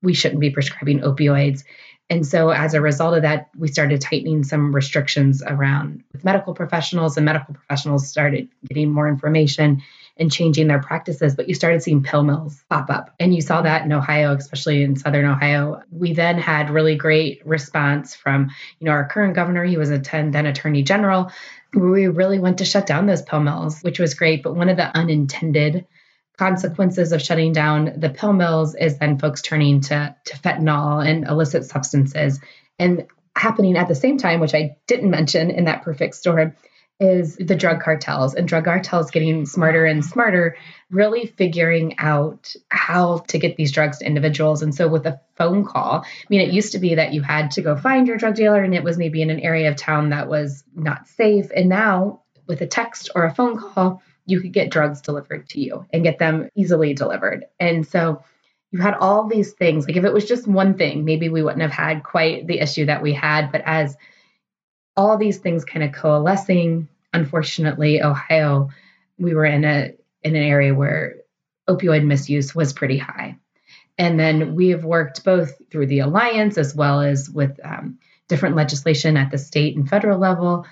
we 0.02 0.12
shouldn't 0.12 0.40
be 0.40 0.50
prescribing 0.50 1.00
opioids. 1.00 1.62
And 2.10 2.26
so, 2.26 2.50
as 2.50 2.74
a 2.74 2.80
result 2.80 3.16
of 3.16 3.22
that, 3.22 3.48
we 3.56 3.68
started 3.68 4.00
tightening 4.00 4.44
some 4.44 4.74
restrictions 4.74 5.42
around 5.44 6.04
with 6.12 6.24
medical 6.24 6.54
professionals, 6.54 7.16
and 7.16 7.24
medical 7.24 7.54
professionals 7.54 8.08
started 8.08 8.48
getting 8.68 8.92
more 8.92 9.08
information 9.08 9.82
and 10.16 10.32
changing 10.32 10.66
their 10.66 10.80
practices. 10.80 11.34
But 11.34 11.48
you 11.48 11.54
started 11.54 11.82
seeing 11.82 12.02
pill 12.02 12.22
mills 12.22 12.64
pop 12.70 12.90
up. 12.90 13.14
And 13.18 13.34
you 13.34 13.40
saw 13.40 13.62
that 13.62 13.84
in 13.84 13.92
Ohio, 13.92 14.34
especially 14.34 14.82
in 14.82 14.96
Southern 14.96 15.26
Ohio. 15.26 15.82
We 15.90 16.12
then 16.12 16.38
had 16.38 16.70
really 16.70 16.96
great 16.96 17.44
response 17.46 18.14
from, 18.14 18.50
you 18.78 18.86
know, 18.86 18.92
our 18.92 19.08
current 19.08 19.34
governor, 19.34 19.64
he 19.64 19.76
was 19.76 19.90
a 19.90 19.98
10, 19.98 20.30
then 20.30 20.46
attorney 20.46 20.82
general, 20.82 21.30
where 21.74 21.90
we 21.90 22.06
really 22.06 22.38
went 22.38 22.58
to 22.58 22.64
shut 22.64 22.86
down 22.86 23.06
those 23.06 23.22
pill 23.22 23.40
mills, 23.40 23.80
which 23.82 23.98
was 23.98 24.14
great. 24.14 24.42
But 24.42 24.56
one 24.56 24.68
of 24.68 24.76
the 24.76 24.96
unintended 24.96 25.86
consequences 26.36 27.12
of 27.12 27.22
shutting 27.22 27.52
down 27.52 27.94
the 27.96 28.10
pill 28.10 28.32
mills 28.32 28.74
is 28.74 28.98
then 28.98 29.18
folks 29.18 29.42
turning 29.42 29.80
to, 29.82 30.14
to 30.24 30.36
fentanyl 30.38 31.06
and 31.06 31.26
illicit 31.26 31.64
substances. 31.64 32.40
And 32.78 33.06
happening 33.34 33.76
at 33.76 33.88
the 33.88 33.94
same 33.94 34.18
time, 34.18 34.40
which 34.40 34.54
I 34.54 34.76
didn't 34.86 35.10
mention 35.10 35.50
in 35.50 35.64
that 35.64 35.82
perfect 35.82 36.14
storm, 36.14 36.54
is 36.98 37.36
the 37.36 37.54
drug 37.54 37.82
cartels 37.82 38.34
and 38.34 38.48
drug 38.48 38.64
cartels 38.64 39.10
getting 39.10 39.44
smarter 39.44 39.84
and 39.84 40.02
smarter, 40.02 40.56
really 40.90 41.26
figuring 41.26 41.98
out 41.98 42.54
how 42.70 43.18
to 43.28 43.38
get 43.38 43.56
these 43.56 43.72
drugs 43.72 43.98
to 43.98 44.06
individuals. 44.06 44.62
And 44.62 44.74
so, 44.74 44.88
with 44.88 45.06
a 45.06 45.20
phone 45.34 45.66
call, 45.66 46.04
I 46.04 46.26
mean, 46.30 46.40
it 46.40 46.54
used 46.54 46.72
to 46.72 46.78
be 46.78 46.94
that 46.94 47.12
you 47.12 47.20
had 47.20 47.50
to 47.52 47.62
go 47.62 47.76
find 47.76 48.08
your 48.08 48.16
drug 48.16 48.34
dealer 48.34 48.62
and 48.62 48.74
it 48.74 48.82
was 48.82 48.96
maybe 48.96 49.20
in 49.20 49.28
an 49.28 49.40
area 49.40 49.68
of 49.68 49.76
town 49.76 50.10
that 50.10 50.28
was 50.28 50.64
not 50.74 51.06
safe. 51.08 51.50
And 51.54 51.68
now, 51.68 52.22
with 52.46 52.62
a 52.62 52.66
text 52.66 53.10
or 53.14 53.24
a 53.24 53.34
phone 53.34 53.58
call, 53.58 54.02
you 54.26 54.40
could 54.40 54.52
get 54.52 54.70
drugs 54.70 55.00
delivered 55.00 55.48
to 55.50 55.60
you 55.60 55.86
and 55.92 56.02
get 56.02 56.18
them 56.18 56.48
easily 56.54 56.92
delivered. 56.94 57.46
And 57.58 57.86
so 57.86 58.22
you 58.72 58.80
had 58.80 58.94
all 58.94 59.26
these 59.28 59.52
things. 59.52 59.86
Like 59.86 59.96
if 59.96 60.04
it 60.04 60.12
was 60.12 60.26
just 60.26 60.46
one 60.46 60.76
thing, 60.76 61.04
maybe 61.04 61.28
we 61.28 61.42
wouldn't 61.42 61.62
have 61.62 61.70
had 61.70 62.02
quite 62.02 62.46
the 62.46 62.58
issue 62.58 62.86
that 62.86 63.02
we 63.02 63.12
had. 63.12 63.52
But 63.52 63.62
as 63.64 63.96
all 64.96 65.16
these 65.16 65.38
things 65.38 65.64
kind 65.64 65.84
of 65.84 65.92
coalescing, 65.92 66.88
unfortunately, 67.12 68.02
Ohio, 68.02 68.70
we 69.18 69.34
were 69.34 69.46
in 69.46 69.64
a 69.64 69.92
in 70.22 70.34
an 70.34 70.42
area 70.42 70.74
where 70.74 71.16
opioid 71.68 72.04
misuse 72.04 72.54
was 72.54 72.72
pretty 72.72 72.98
high. 72.98 73.36
And 73.98 74.18
then 74.18 74.54
we 74.54 74.70
have 74.70 74.84
worked 74.84 75.24
both 75.24 75.52
through 75.70 75.86
the 75.86 76.00
alliance 76.00 76.58
as 76.58 76.74
well 76.74 77.00
as 77.00 77.30
with 77.30 77.58
um, 77.64 77.98
different 78.28 78.56
legislation 78.56 79.16
at 79.16 79.30
the 79.30 79.38
state 79.38 79.76
and 79.76 79.88
federal 79.88 80.18
level 80.18 80.66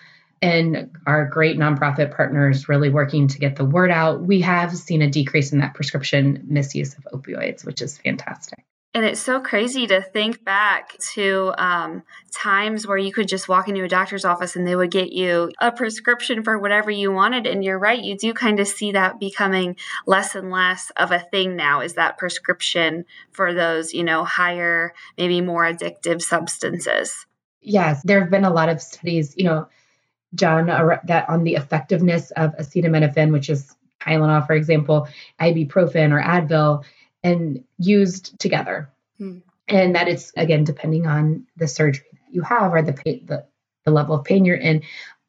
and 0.44 0.90
our 1.06 1.24
great 1.24 1.56
nonprofit 1.56 2.14
partners 2.14 2.68
really 2.68 2.90
working 2.90 3.28
to 3.28 3.38
get 3.38 3.56
the 3.56 3.64
word 3.64 3.90
out, 3.90 4.20
we 4.20 4.42
have 4.42 4.76
seen 4.76 5.00
a 5.00 5.08
decrease 5.08 5.52
in 5.52 5.58
that 5.60 5.72
prescription 5.72 6.44
misuse 6.46 6.94
of 6.94 7.08
opioids, 7.14 7.64
which 7.64 7.80
is 7.80 7.96
fantastic. 7.96 8.62
And 8.92 9.06
it's 9.06 9.20
so 9.20 9.40
crazy 9.40 9.86
to 9.86 10.02
think 10.02 10.44
back 10.44 10.98
to 11.14 11.54
um, 11.56 12.02
times 12.30 12.86
where 12.86 12.98
you 12.98 13.10
could 13.10 13.26
just 13.26 13.48
walk 13.48 13.68
into 13.68 13.84
a 13.84 13.88
doctor's 13.88 14.26
office 14.26 14.54
and 14.54 14.66
they 14.66 14.76
would 14.76 14.90
get 14.90 15.12
you 15.12 15.50
a 15.62 15.72
prescription 15.72 16.44
for 16.44 16.58
whatever 16.58 16.90
you 16.90 17.10
wanted. 17.10 17.46
And 17.46 17.64
you're 17.64 17.78
right, 17.78 17.98
you 17.98 18.14
do 18.14 18.34
kind 18.34 18.60
of 18.60 18.68
see 18.68 18.92
that 18.92 19.18
becoming 19.18 19.76
less 20.06 20.34
and 20.34 20.50
less 20.50 20.92
of 20.98 21.10
a 21.10 21.20
thing 21.20 21.56
now, 21.56 21.80
is 21.80 21.94
that 21.94 22.18
prescription 22.18 23.06
for 23.32 23.54
those, 23.54 23.94
you 23.94 24.04
know, 24.04 24.24
higher, 24.24 24.92
maybe 25.16 25.40
more 25.40 25.64
addictive 25.64 26.20
substances. 26.20 27.24
Yes, 27.62 28.02
there 28.04 28.20
have 28.20 28.30
been 28.30 28.44
a 28.44 28.52
lot 28.52 28.68
of 28.68 28.82
studies, 28.82 29.34
you 29.38 29.44
know, 29.44 29.68
done 30.34 30.66
that 30.66 31.28
on 31.28 31.44
the 31.44 31.54
effectiveness 31.54 32.30
of 32.32 32.56
acetaminophen, 32.56 33.32
which 33.32 33.50
is 33.50 33.74
Tylenol, 34.00 34.46
for 34.46 34.54
example, 34.54 35.08
ibuprofen 35.40 36.12
or 36.12 36.22
Advil, 36.22 36.84
and 37.22 37.64
used 37.78 38.38
together. 38.38 38.90
Hmm. 39.18 39.38
And 39.66 39.94
that 39.94 40.08
it's 40.08 40.32
again 40.36 40.64
depending 40.64 41.06
on 41.06 41.46
the 41.56 41.68
surgery 41.68 42.04
that 42.12 42.34
you 42.34 42.42
have 42.42 42.74
or 42.74 42.82
the, 42.82 42.92
pain, 42.92 43.24
the 43.26 43.46
the 43.84 43.90
level 43.90 44.16
of 44.16 44.24
pain 44.24 44.44
you're 44.44 44.56
in. 44.56 44.82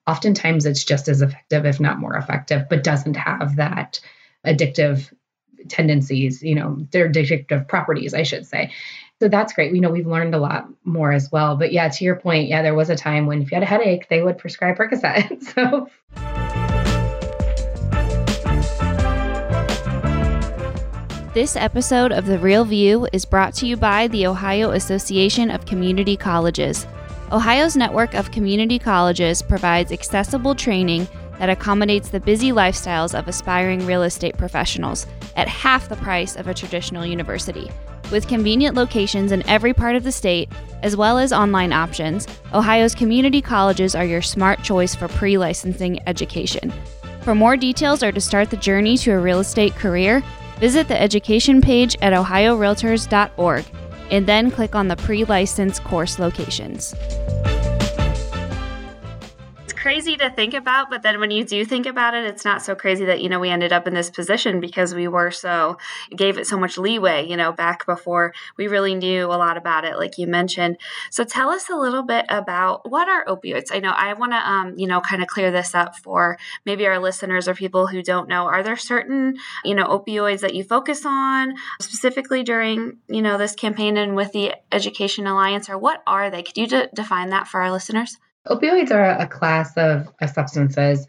Oftentimes, 0.07 0.65
it's 0.65 0.83
just 0.83 1.07
as 1.07 1.21
effective, 1.21 1.65
if 1.65 1.79
not 1.79 1.99
more 1.99 2.15
effective, 2.15 2.67
but 2.69 2.83
doesn't 2.83 3.15
have 3.15 3.55
that 3.55 3.99
addictive 4.45 5.11
tendencies. 5.67 6.43
You 6.43 6.55
know, 6.55 6.87
their 6.91 7.09
addictive 7.09 7.67
properties, 7.67 8.13
I 8.13 8.23
should 8.23 8.45
say. 8.45 8.71
So 9.21 9.29
that's 9.29 9.53
great. 9.53 9.71
We 9.71 9.79
know 9.79 9.89
we've 9.89 10.05
learned 10.05 10.35
a 10.35 10.39
lot 10.39 10.67
more 10.83 11.13
as 11.13 11.31
well. 11.31 11.55
But 11.55 11.71
yeah, 11.71 11.87
to 11.87 12.03
your 12.03 12.17
point, 12.17 12.49
yeah, 12.49 12.61
there 12.61 12.75
was 12.75 12.89
a 12.89 12.97
time 12.97 13.27
when 13.27 13.41
if 13.41 13.49
you 13.49 13.55
had 13.55 13.63
a 13.63 13.65
headache, 13.65 14.09
they 14.09 14.21
would 14.21 14.37
prescribe 14.37 14.77
Percocet. 14.77 15.41
so 15.53 15.89
This 21.33 21.55
episode 21.55 22.11
of 22.11 22.25
The 22.25 22.39
Real 22.39 22.65
View 22.65 23.07
is 23.13 23.25
brought 23.25 23.53
to 23.55 23.67
you 23.67 23.75
by 23.77 24.07
the 24.07 24.25
Ohio 24.27 24.71
Association 24.71 25.49
of 25.49 25.65
Community 25.65 26.15
Colleges. 26.15 26.85
Ohio's 27.31 27.75
network 27.75 28.13
of 28.13 28.31
community 28.31 28.79
colleges 28.79 29.41
provides 29.41 29.91
accessible 29.91 30.55
training 30.55 31.07
that 31.39 31.49
accommodates 31.49 32.09
the 32.09 32.19
busy 32.19 32.51
lifestyles 32.51 33.17
of 33.17 33.27
aspiring 33.27 33.85
real 33.85 34.03
estate 34.03 34.37
professionals 34.37 35.07
at 35.35 35.47
half 35.47 35.89
the 35.89 35.97
price 35.97 36.35
of 36.35 36.47
a 36.47 36.53
traditional 36.53 37.05
university. 37.05 37.69
With 38.11 38.27
convenient 38.27 38.75
locations 38.75 39.31
in 39.31 39.47
every 39.47 39.73
part 39.73 39.95
of 39.95 40.03
the 40.03 40.11
state, 40.11 40.49
as 40.83 40.95
well 40.95 41.17
as 41.17 41.33
online 41.33 41.73
options, 41.73 42.27
Ohio's 42.53 42.95
community 42.95 43.41
colleges 43.41 43.95
are 43.95 44.05
your 44.05 44.21
smart 44.21 44.61
choice 44.63 44.95
for 44.95 45.07
pre 45.07 45.37
licensing 45.37 45.99
education. 46.07 46.71
For 47.21 47.33
more 47.33 47.57
details 47.57 48.03
or 48.03 48.11
to 48.11 48.21
start 48.21 48.51
the 48.51 48.57
journey 48.57 48.97
to 48.99 49.11
a 49.11 49.19
real 49.19 49.39
estate 49.39 49.75
career, 49.75 50.23
Visit 50.59 50.87
the 50.87 50.99
education 50.99 51.61
page 51.61 51.97
at 52.01 52.13
ohiorealtors.org 52.13 53.65
and 54.11 54.25
then 54.25 54.51
click 54.51 54.75
on 54.75 54.87
the 54.87 54.95
pre 54.95 55.25
license 55.25 55.79
course 55.79 56.19
locations 56.19 56.93
crazy 59.85 60.17
to 60.17 60.31
think 60.31 60.55
about, 60.55 60.89
but 60.89 61.03
then 61.03 61.19
when 61.19 61.29
you 61.29 61.43
do 61.43 61.63
think 61.63 61.85
about 61.85 62.15
it, 62.15 62.25
it's 62.25 62.43
not 62.43 62.59
so 62.59 62.73
crazy 62.73 63.05
that, 63.05 63.21
you 63.21 63.29
know, 63.29 63.39
we 63.39 63.51
ended 63.51 63.71
up 63.71 63.85
in 63.85 63.93
this 63.93 64.09
position 64.09 64.59
because 64.59 64.95
we 64.95 65.07
were 65.07 65.29
so, 65.29 65.77
gave 66.15 66.39
it 66.39 66.47
so 66.47 66.57
much 66.57 66.79
leeway, 66.79 67.23
you 67.23 67.37
know, 67.37 67.51
back 67.51 67.85
before 67.85 68.33
we 68.57 68.67
really 68.67 68.95
knew 68.95 69.27
a 69.27 69.37
lot 69.37 69.57
about 69.57 69.85
it, 69.85 69.95
like 69.97 70.17
you 70.17 70.25
mentioned. 70.25 70.75
So 71.11 71.23
tell 71.23 71.49
us 71.51 71.69
a 71.69 71.75
little 71.75 72.01
bit 72.01 72.25
about 72.29 72.89
what 72.89 73.07
are 73.07 73.25
opioids? 73.25 73.67
I 73.71 73.77
know 73.77 73.91
I 73.91 74.13
want 74.13 74.31
to, 74.31 74.37
um, 74.37 74.73
you 74.75 74.87
know, 74.87 75.01
kind 75.01 75.21
of 75.21 75.27
clear 75.27 75.51
this 75.51 75.75
up 75.75 75.95
for 75.95 76.39
maybe 76.65 76.87
our 76.87 76.97
listeners 76.97 77.47
or 77.47 77.53
people 77.53 77.85
who 77.85 78.01
don't 78.01 78.27
know. 78.27 78.47
Are 78.47 78.63
there 78.63 78.77
certain, 78.77 79.35
you 79.63 79.75
know, 79.75 79.85
opioids 79.85 80.39
that 80.39 80.55
you 80.55 80.63
focus 80.63 81.05
on 81.05 81.53
specifically 81.79 82.41
during, 82.41 82.97
you 83.07 83.21
know, 83.21 83.37
this 83.37 83.53
campaign 83.53 83.97
and 83.97 84.15
with 84.15 84.31
the 84.31 84.55
Education 84.71 85.27
Alliance, 85.27 85.69
or 85.69 85.77
what 85.77 86.01
are 86.07 86.31
they? 86.31 86.41
Could 86.41 86.57
you 86.57 86.65
de- 86.65 86.89
define 86.95 87.29
that 87.29 87.47
for 87.47 87.61
our 87.61 87.71
listeners? 87.71 88.17
Opioids 88.47 88.91
are 88.91 89.19
a 89.19 89.27
class 89.27 89.75
of, 89.77 90.07
substances. 90.31 91.07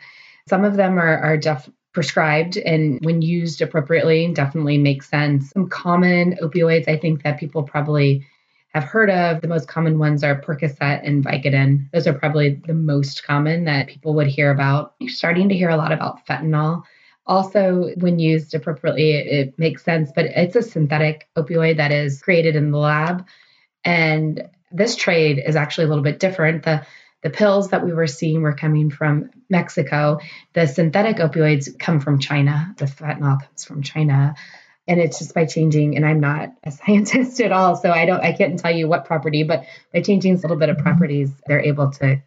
Some 0.49 0.65
of 0.65 0.77
them 0.77 0.99
are, 0.99 1.19
are 1.19 1.37
def- 1.37 1.71
prescribed 1.93 2.59
and 2.59 3.03
when 3.05 3.23
used 3.23 3.63
appropriately 3.63 4.31
definitely 4.33 4.79
makes 4.79 5.09
sense. 5.09 5.51
Some 5.51 5.69
common 5.69 6.37
opioids 6.43 6.89
I 6.89 6.99
think 6.99 7.23
that 7.23 7.41
people 7.41 7.63
probably 7.63 8.27
have 8.69 8.85
heard 8.85 9.09
of. 9.09 9.41
The 9.41 9.49
most 9.49 9.67
common 9.67 9.99
ones 9.99 10.23
are 10.23 10.41
Percocet 10.41 11.01
and 11.07 11.25
Vicodin. 11.25 11.91
Those 11.93 12.07
are 12.07 12.13
probably 12.13 12.61
the 12.67 12.75
most 12.75 13.25
common 13.25 13.65
that 13.65 13.89
people 13.89 14.15
would 14.15 14.27
hear 14.27 14.51
about. 14.51 14.95
You're 15.01 15.09
starting 15.09 15.49
to 15.49 15.55
hear 15.55 15.71
a 15.71 15.77
lot 15.77 15.93
about 15.93 16.27
fentanyl. 16.27 16.83
Also, 17.27 17.91
when 17.97 18.19
used 18.19 18.55
appropriately, 18.55 19.13
it, 19.13 19.27
it 19.27 19.59
makes 19.59 19.83
sense, 19.83 20.13
but 20.15 20.27
it's 20.27 20.55
a 20.55 20.63
synthetic 20.63 21.29
opioid 21.37 21.79
that 21.79 21.91
is 21.91 22.21
created 22.21 22.55
in 22.55 22.71
the 22.71 22.79
lab. 22.79 23.27
And 23.85 24.47
this 24.71 24.97
trade 24.97 25.43
is 25.45 25.57
actually 25.57 25.85
a 25.85 25.89
little 25.89 26.05
bit 26.05 26.21
different. 26.21 26.65
The 26.65 26.87
the 27.27 27.31
pills 27.31 27.71
that 27.71 27.85
we 27.85 27.93
were 27.93 28.07
seeing 28.07 28.43
were 28.43 28.55
coming 28.55 28.89
from 28.89 29.31
Mexico. 29.51 30.21
The 30.53 30.69
synthetic 30.69 31.17
opioids 31.17 31.77
come 31.77 31.99
from 31.99 32.21
China. 32.21 32.73
The 32.77 32.85
fentanyl 32.85 33.41
comes 33.41 33.65
from 33.65 33.83
China. 33.83 34.37
And 34.87 35.01
it's 35.01 35.19
just 35.19 35.35
by 35.35 35.45
changing, 35.45 35.97
and 35.97 36.07
I'm 36.07 36.21
not 36.21 36.51
a 36.63 36.71
scientist 36.71 37.41
at 37.41 37.51
all, 37.51 37.75
so 37.75 37.91
I 37.91 38.07
don't, 38.07 38.21
I 38.21 38.33
can't 38.33 38.61
tell 38.61 38.71
you 38.71 38.87
what 38.87 39.07
property, 39.07 39.43
but 39.43 39.65
by 39.93 40.03
changing 40.03 40.35
a 40.35 40.39
little 40.39 40.57
bit 40.57 40.69
of 40.69 40.79
properties, 40.79 41.33
they're 41.49 41.65
able 41.65 41.91
to 41.95 42.23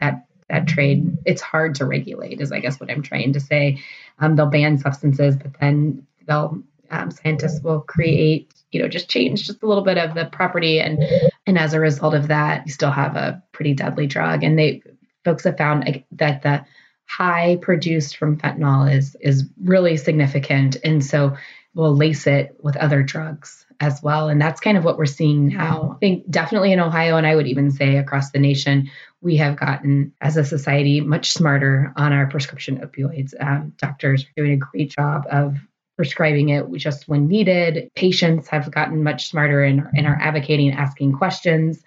that 0.00 0.28
that 0.48 0.68
trade. 0.68 1.18
It's 1.24 1.42
hard 1.42 1.74
to 1.76 1.84
regulate, 1.84 2.40
is 2.40 2.52
I 2.52 2.60
guess 2.60 2.78
what 2.78 2.88
I'm 2.88 3.02
trying 3.02 3.32
to 3.32 3.40
say. 3.40 3.82
Um, 4.20 4.36
they'll 4.36 4.46
ban 4.46 4.78
substances, 4.78 5.34
but 5.34 5.58
then 5.58 6.06
they'll 6.24 6.62
um, 6.92 7.10
scientists 7.10 7.64
will 7.64 7.80
create 7.80 8.54
you 8.70 8.80
know 8.80 8.86
just 8.86 9.08
change 9.08 9.44
just 9.44 9.64
a 9.64 9.66
little 9.66 9.82
bit 9.82 9.98
of 9.98 10.14
the 10.14 10.26
property 10.26 10.78
and 10.78 11.02
and 11.46 11.58
as 11.58 11.72
a 11.74 11.80
result 11.80 12.14
of 12.14 12.28
that 12.28 12.66
you 12.66 12.72
still 12.72 12.90
have 12.90 13.16
a 13.16 13.42
pretty 13.52 13.74
deadly 13.74 14.06
drug. 14.06 14.42
And 14.42 14.58
they 14.58 14.82
folks 15.24 15.44
have 15.44 15.58
found 15.58 16.04
that 16.12 16.42
the 16.42 16.64
high 17.08 17.58
produced 17.62 18.16
from 18.16 18.38
fentanyl 18.38 18.92
is 18.92 19.16
is 19.20 19.44
really 19.62 19.96
significant. 19.96 20.76
And 20.84 21.04
so 21.04 21.36
we'll 21.74 21.96
lace 21.96 22.26
it 22.26 22.56
with 22.62 22.76
other 22.76 23.02
drugs 23.02 23.64
as 23.80 24.02
well. 24.02 24.28
And 24.28 24.40
that's 24.40 24.60
kind 24.60 24.78
of 24.78 24.84
what 24.84 24.96
we're 24.96 25.06
seeing 25.06 25.48
now. 25.48 25.92
I 25.96 25.98
think 25.98 26.28
definitely 26.30 26.72
in 26.72 26.80
ohio 26.80 27.16
and 27.16 27.26
i 27.26 27.36
would 27.36 27.46
even 27.46 27.70
say 27.70 27.98
across 27.98 28.30
the 28.30 28.38
nation 28.38 28.90
we 29.20 29.36
have 29.36 29.58
gotten 29.58 30.12
as 30.20 30.36
a 30.36 30.44
society 30.44 31.00
much 31.00 31.32
smarter 31.32 31.92
on 31.96 32.12
our 32.12 32.26
prescription 32.26 32.78
opioids. 32.78 33.34
Um, 33.40 33.72
doctors 33.76 34.24
are 34.24 34.42
doing 34.42 34.52
a 34.52 34.56
great 34.56 34.90
job 34.90 35.24
of 35.30 35.56
prescribing 35.96 36.50
it 36.50 36.70
just 36.74 37.08
when 37.08 37.26
needed. 37.26 37.90
Patients 37.94 38.48
have 38.48 38.70
gotten 38.70 39.02
much 39.02 39.28
smarter 39.28 39.62
and, 39.64 39.86
in 39.94 40.06
our 40.06 40.18
advocating, 40.20 40.72
asking 40.72 41.12
questions. 41.14 41.82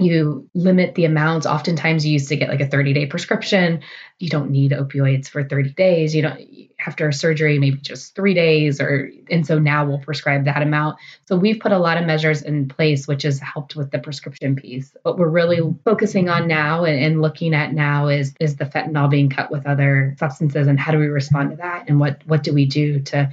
You 0.00 0.48
limit 0.54 0.94
the 0.94 1.04
amounts. 1.04 1.44
Oftentimes, 1.46 2.06
you 2.06 2.14
used 2.14 2.28
to 2.28 2.36
get 2.36 2.48
like 2.48 2.60
a 2.60 2.66
30 2.66 2.94
day 2.94 3.06
prescription. 3.06 3.80
You 4.18 4.30
don't 4.30 4.50
need 4.50 4.72
opioids 4.72 5.28
for 5.28 5.44
30 5.44 5.70
days. 5.74 6.14
You 6.14 6.22
don't 6.22 6.40
after 6.86 7.08
a 7.08 7.12
surgery, 7.12 7.58
maybe 7.58 7.76
just 7.76 8.14
three 8.14 8.34
days, 8.34 8.80
or 8.80 9.10
and 9.30 9.46
so 9.46 9.58
now 9.58 9.84
we'll 9.84 9.98
prescribe 9.98 10.44
that 10.46 10.62
amount. 10.62 10.98
So 11.26 11.36
we've 11.36 11.60
put 11.60 11.72
a 11.72 11.78
lot 11.78 11.98
of 11.98 12.06
measures 12.06 12.42
in 12.42 12.68
place, 12.68 13.06
which 13.06 13.22
has 13.22 13.38
helped 13.38 13.76
with 13.76 13.90
the 13.90 13.98
prescription 13.98 14.56
piece. 14.56 14.96
What 15.02 15.18
we're 15.18 15.28
really 15.28 15.60
focusing 15.84 16.28
on 16.28 16.48
now 16.48 16.84
and, 16.84 16.98
and 16.98 17.22
looking 17.22 17.54
at 17.54 17.72
now 17.72 18.08
is 18.08 18.34
is 18.40 18.56
the 18.56 18.64
fentanyl 18.64 19.10
being 19.10 19.30
cut 19.30 19.50
with 19.50 19.66
other 19.66 20.14
substances, 20.18 20.66
and 20.66 20.80
how 20.80 20.92
do 20.92 20.98
we 20.98 21.08
respond 21.08 21.50
to 21.50 21.56
that, 21.56 21.84
and 21.88 22.00
what 22.00 22.22
what 22.26 22.42
do 22.42 22.52
we 22.52 22.66
do 22.66 23.00
to 23.00 23.30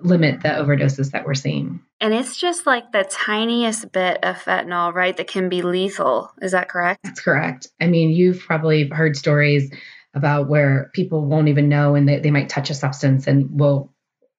limit 0.00 0.42
the 0.42 0.48
overdoses 0.48 1.10
that 1.12 1.26
we're 1.26 1.34
seeing. 1.34 1.80
And 2.00 2.12
it's 2.12 2.36
just 2.36 2.66
like 2.66 2.92
the 2.92 3.04
tiniest 3.04 3.92
bit 3.92 4.22
of 4.22 4.36
fentanyl, 4.36 4.92
right, 4.92 5.16
that 5.16 5.26
can 5.26 5.48
be 5.48 5.62
lethal. 5.62 6.32
Is 6.42 6.52
that 6.52 6.68
correct? 6.68 7.00
That's 7.04 7.20
correct. 7.20 7.68
I 7.80 7.86
mean, 7.86 8.10
you've 8.10 8.40
probably 8.40 8.88
heard 8.88 9.16
stories 9.16 9.72
about 10.14 10.48
where 10.48 10.90
people 10.94 11.24
won't 11.24 11.48
even 11.48 11.68
know 11.68 11.94
and 11.94 12.08
they, 12.08 12.20
they 12.20 12.30
might 12.30 12.48
touch 12.48 12.70
a 12.70 12.74
substance 12.74 13.26
and 13.26 13.58
will 13.58 13.92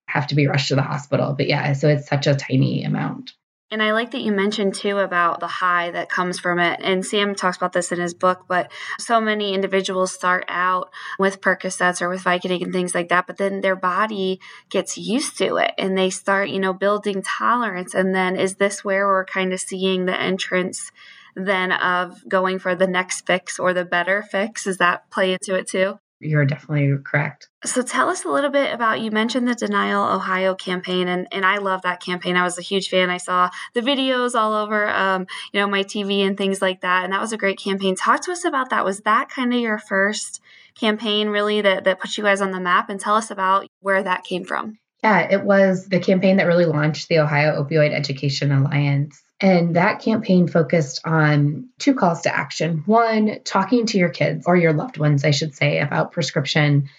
have 0.07 0.27
to 0.27 0.35
be 0.35 0.47
rushed 0.47 0.69
to 0.69 0.75
the 0.75 0.81
hospital. 0.81 1.33
But 1.33 1.47
yeah, 1.47 1.73
so 1.73 1.89
it's 1.89 2.07
such 2.07 2.27
a 2.27 2.35
tiny 2.35 2.83
amount. 2.83 3.33
And 3.75 3.83
I 3.83 3.91
like 3.91 4.11
that 4.11 4.21
you 4.21 4.31
mentioned 4.31 4.73
too 4.73 4.99
about 4.99 5.41
the 5.41 5.47
high 5.47 5.91
that 5.91 6.07
comes 6.07 6.39
from 6.39 6.59
it. 6.59 6.79
And 6.81 7.05
Sam 7.05 7.35
talks 7.35 7.57
about 7.57 7.73
this 7.73 7.91
in 7.91 7.99
his 7.99 8.13
book, 8.13 8.45
but 8.47 8.71
so 8.99 9.19
many 9.19 9.53
individuals 9.53 10.13
start 10.13 10.45
out 10.47 10.93
with 11.19 11.41
Percocets 11.41 12.01
or 12.01 12.07
with 12.07 12.23
Vicodin 12.23 12.63
and 12.63 12.71
things 12.71 12.95
like 12.95 13.09
that, 13.09 13.27
but 13.27 13.35
then 13.35 13.59
their 13.59 13.75
body 13.75 14.39
gets 14.69 14.97
used 14.97 15.37
to 15.39 15.57
it 15.57 15.73
and 15.77 15.97
they 15.97 16.09
start, 16.09 16.47
you 16.47 16.59
know, 16.61 16.71
building 16.71 17.21
tolerance. 17.21 17.93
And 17.93 18.15
then 18.15 18.37
is 18.37 18.55
this 18.55 18.85
where 18.85 19.05
we're 19.07 19.25
kind 19.25 19.51
of 19.51 19.59
seeing 19.59 20.05
the 20.05 20.17
entrance 20.17 20.93
then 21.35 21.73
of 21.73 22.23
going 22.29 22.59
for 22.59 22.75
the 22.75 22.87
next 22.87 23.27
fix 23.27 23.59
or 23.59 23.73
the 23.73 23.83
better 23.83 24.23
fix? 24.23 24.63
Does 24.63 24.77
that 24.77 25.11
play 25.11 25.33
into 25.33 25.53
it 25.53 25.67
too? 25.67 25.99
You're 26.25 26.45
definitely 26.45 26.97
correct. 27.03 27.49
So 27.63 27.81
tell 27.81 28.09
us 28.09 28.25
a 28.25 28.29
little 28.29 28.49
bit 28.49 28.73
about 28.73 29.01
you 29.01 29.11
mentioned 29.11 29.47
the 29.47 29.55
Denial 29.55 30.03
Ohio 30.03 30.55
campaign 30.55 31.07
and, 31.07 31.27
and 31.31 31.45
I 31.45 31.57
love 31.57 31.81
that 31.83 32.01
campaign. 32.01 32.35
I 32.35 32.43
was 32.43 32.57
a 32.57 32.61
huge 32.61 32.89
fan. 32.89 33.09
I 33.09 33.17
saw 33.17 33.49
the 33.73 33.81
videos 33.81 34.35
all 34.35 34.53
over 34.53 34.87
um, 34.89 35.27
you 35.53 35.59
know 35.59 35.67
my 35.67 35.83
TV 35.83 36.25
and 36.25 36.37
things 36.37 36.61
like 36.61 36.81
that 36.81 37.03
and 37.03 37.13
that 37.13 37.21
was 37.21 37.33
a 37.33 37.37
great 37.37 37.57
campaign. 37.57 37.95
Talk 37.95 38.21
to 38.21 38.31
us 38.31 38.45
about 38.45 38.69
that. 38.69 38.85
Was 38.85 39.01
that 39.01 39.29
kind 39.29 39.53
of 39.53 39.59
your 39.59 39.79
first 39.79 40.41
campaign 40.75 41.29
really 41.29 41.61
that 41.61 41.85
that 41.85 41.99
put 41.99 42.17
you 42.17 42.23
guys 42.23 42.41
on 42.41 42.51
the 42.51 42.59
map 42.59 42.89
and 42.89 42.99
tell 42.99 43.15
us 43.15 43.31
about 43.31 43.67
where 43.79 44.03
that 44.03 44.23
came 44.23 44.43
from? 44.43 44.77
Yeah, 45.03 45.27
it 45.29 45.43
was 45.43 45.87
the 45.87 45.99
campaign 45.99 46.37
that 46.37 46.47
really 46.47 46.65
launched 46.65 47.09
the 47.09 47.19
Ohio 47.19 47.63
Opioid 47.63 47.93
Education 47.93 48.51
Alliance. 48.51 49.21
And 49.41 49.75
that 49.75 50.01
campaign 50.01 50.47
focused 50.47 51.01
on 51.05 51.69
two 51.77 51.93
calls 51.93 52.21
to 52.21 52.35
action. 52.35 52.83
One, 52.85 53.39
talking 53.43 53.85
to 53.87 53.97
your 53.97 54.09
kids 54.09 54.45
or 54.47 54.55
your 54.55 54.73
loved 54.73 54.97
ones, 54.97 55.25
I 55.25 55.31
should 55.31 55.55
say, 55.55 55.79
about 55.79 56.13
prescription 56.13 56.89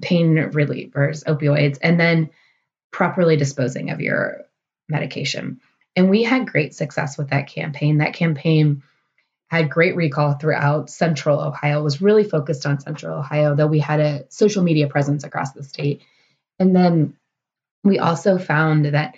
pain 0.00 0.34
relievers, 0.34 1.22
opioids, 1.24 1.78
and 1.80 2.00
then 2.00 2.30
properly 2.90 3.36
disposing 3.36 3.90
of 3.90 4.00
your 4.00 4.42
medication. 4.88 5.60
And 5.94 6.10
we 6.10 6.24
had 6.24 6.48
great 6.48 6.74
success 6.74 7.16
with 7.16 7.30
that 7.30 7.46
campaign. 7.46 7.98
That 7.98 8.14
campaign 8.14 8.82
had 9.48 9.70
great 9.70 9.94
recall 9.94 10.32
throughout 10.32 10.90
central 10.90 11.38
Ohio, 11.38 11.82
was 11.82 12.02
really 12.02 12.24
focused 12.24 12.66
on 12.66 12.80
central 12.80 13.18
Ohio, 13.18 13.54
though 13.54 13.68
we 13.68 13.78
had 13.78 14.00
a 14.00 14.24
social 14.30 14.64
media 14.64 14.88
presence 14.88 15.22
across 15.22 15.52
the 15.52 15.62
state. 15.62 16.02
And 16.58 16.74
then 16.74 17.16
we 17.84 18.00
also 18.00 18.38
found 18.38 18.86
that 18.86 19.14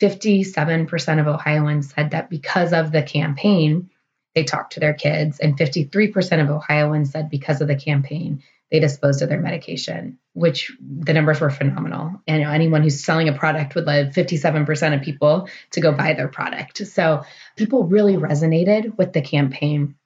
57% 0.00 1.20
of 1.20 1.26
Ohioans 1.26 1.92
said 1.92 2.12
that 2.12 2.30
because 2.30 2.72
of 2.72 2.92
the 2.92 3.02
campaign, 3.02 3.90
they 4.34 4.44
talked 4.44 4.74
to 4.74 4.80
their 4.80 4.94
kids, 4.94 5.40
and 5.40 5.58
53% 5.58 6.42
of 6.42 6.50
Ohioans 6.50 7.10
said 7.10 7.30
because 7.30 7.60
of 7.60 7.68
the 7.68 7.76
campaign, 7.76 8.42
they 8.70 8.80
disposed 8.80 9.22
of 9.22 9.28
their 9.28 9.40
medication, 9.40 10.18
which 10.34 10.72
the 10.80 11.14
numbers 11.14 11.40
were 11.40 11.50
phenomenal. 11.50 12.20
And 12.26 12.40
you 12.40 12.44
know, 12.44 12.52
anyone 12.52 12.82
who's 12.82 13.02
selling 13.02 13.28
a 13.28 13.32
product 13.32 13.74
would 13.74 13.86
let 13.86 14.14
57% 14.14 14.94
of 14.94 15.02
people 15.02 15.48
to 15.72 15.80
go 15.80 15.92
buy 15.92 16.12
their 16.12 16.28
product. 16.28 16.86
So 16.86 17.24
people 17.56 17.84
really 17.84 18.16
resonated 18.16 18.96
with 18.98 19.12
the 19.12 19.22
campaign 19.22 19.96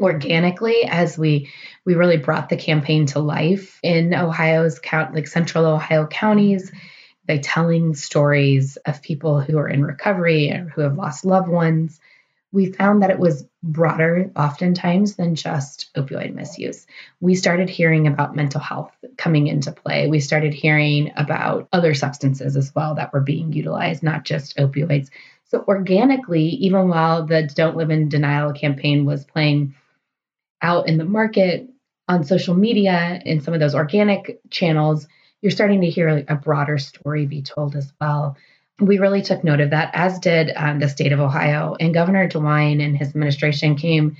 organically 0.00 0.84
as 0.84 1.18
we 1.18 1.50
we 1.84 1.96
really 1.96 2.18
brought 2.18 2.48
the 2.48 2.56
campaign 2.56 3.06
to 3.06 3.18
life 3.18 3.80
in 3.82 4.14
Ohio's 4.14 4.78
count 4.78 5.12
like 5.12 5.26
central 5.26 5.66
Ohio 5.66 6.06
counties 6.06 6.70
by 7.28 7.38
telling 7.38 7.94
stories 7.94 8.76
of 8.78 9.02
people 9.02 9.40
who 9.40 9.58
are 9.58 9.68
in 9.68 9.84
recovery 9.84 10.48
and 10.48 10.70
who 10.70 10.80
have 10.80 10.96
lost 10.96 11.24
loved 11.24 11.48
ones 11.48 12.00
we 12.52 12.72
found 12.72 13.02
that 13.02 13.10
it 13.10 13.18
was 13.18 13.46
broader 13.62 14.30
oftentimes 14.34 15.16
than 15.16 15.34
just 15.34 15.90
opioid 15.94 16.34
misuse. 16.34 16.86
We 17.20 17.34
started 17.34 17.68
hearing 17.68 18.06
about 18.06 18.36
mental 18.36 18.60
health 18.60 18.92
coming 19.18 19.48
into 19.48 19.72
play. 19.72 20.08
We 20.08 20.20
started 20.20 20.54
hearing 20.54 21.12
about 21.16 21.68
other 21.72 21.94
substances 21.94 22.56
as 22.56 22.74
well 22.74 22.94
that 22.94 23.12
were 23.12 23.20
being 23.20 23.52
utilized, 23.52 24.02
not 24.02 24.24
just 24.24 24.56
opioids. 24.56 25.10
So, 25.44 25.64
organically, 25.66 26.44
even 26.44 26.88
while 26.88 27.26
the 27.26 27.42
Don't 27.54 27.76
Live 27.76 27.90
in 27.90 28.08
Denial 28.08 28.52
campaign 28.52 29.04
was 29.04 29.24
playing 29.24 29.74
out 30.62 30.88
in 30.88 30.98
the 30.98 31.04
market, 31.04 31.68
on 32.08 32.24
social 32.24 32.54
media, 32.54 33.20
in 33.26 33.42
some 33.42 33.52
of 33.52 33.60
those 33.60 33.74
organic 33.74 34.40
channels, 34.48 35.06
you're 35.40 35.50
starting 35.50 35.80
to 35.82 35.90
hear 35.90 36.24
a 36.28 36.34
broader 36.34 36.78
story 36.78 37.26
be 37.26 37.42
told 37.42 37.76
as 37.76 37.92
well 38.00 38.36
we 38.80 38.98
really 38.98 39.22
took 39.22 39.42
note 39.42 39.60
of 39.60 39.70
that, 39.70 39.90
as 39.92 40.18
did 40.20 40.52
um, 40.54 40.78
the 40.78 40.88
state 40.88 41.12
of 41.12 41.20
Ohio. 41.20 41.76
And 41.78 41.94
Governor 41.94 42.28
DeWine 42.28 42.82
and 42.82 42.96
his 42.96 43.08
administration 43.08 43.76
came 43.76 44.16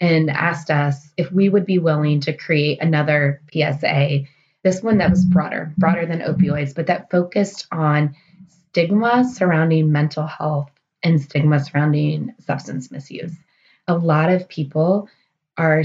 and 0.00 0.30
asked 0.30 0.70
us 0.70 1.10
if 1.16 1.32
we 1.32 1.48
would 1.48 1.64
be 1.64 1.78
willing 1.78 2.20
to 2.20 2.36
create 2.36 2.82
another 2.82 3.40
PSA, 3.52 4.24
this 4.62 4.82
one 4.82 4.98
that 4.98 5.10
was 5.10 5.24
broader, 5.24 5.72
broader 5.78 6.04
than 6.04 6.20
opioids, 6.20 6.74
but 6.74 6.86
that 6.86 7.10
focused 7.10 7.66
on 7.72 8.14
stigma 8.48 9.24
surrounding 9.24 9.92
mental 9.92 10.26
health 10.26 10.70
and 11.02 11.20
stigma 11.20 11.62
surrounding 11.62 12.34
substance 12.40 12.90
misuse. 12.90 13.32
A 13.88 13.96
lot 13.96 14.30
of 14.30 14.48
people 14.48 15.08
are 15.56 15.84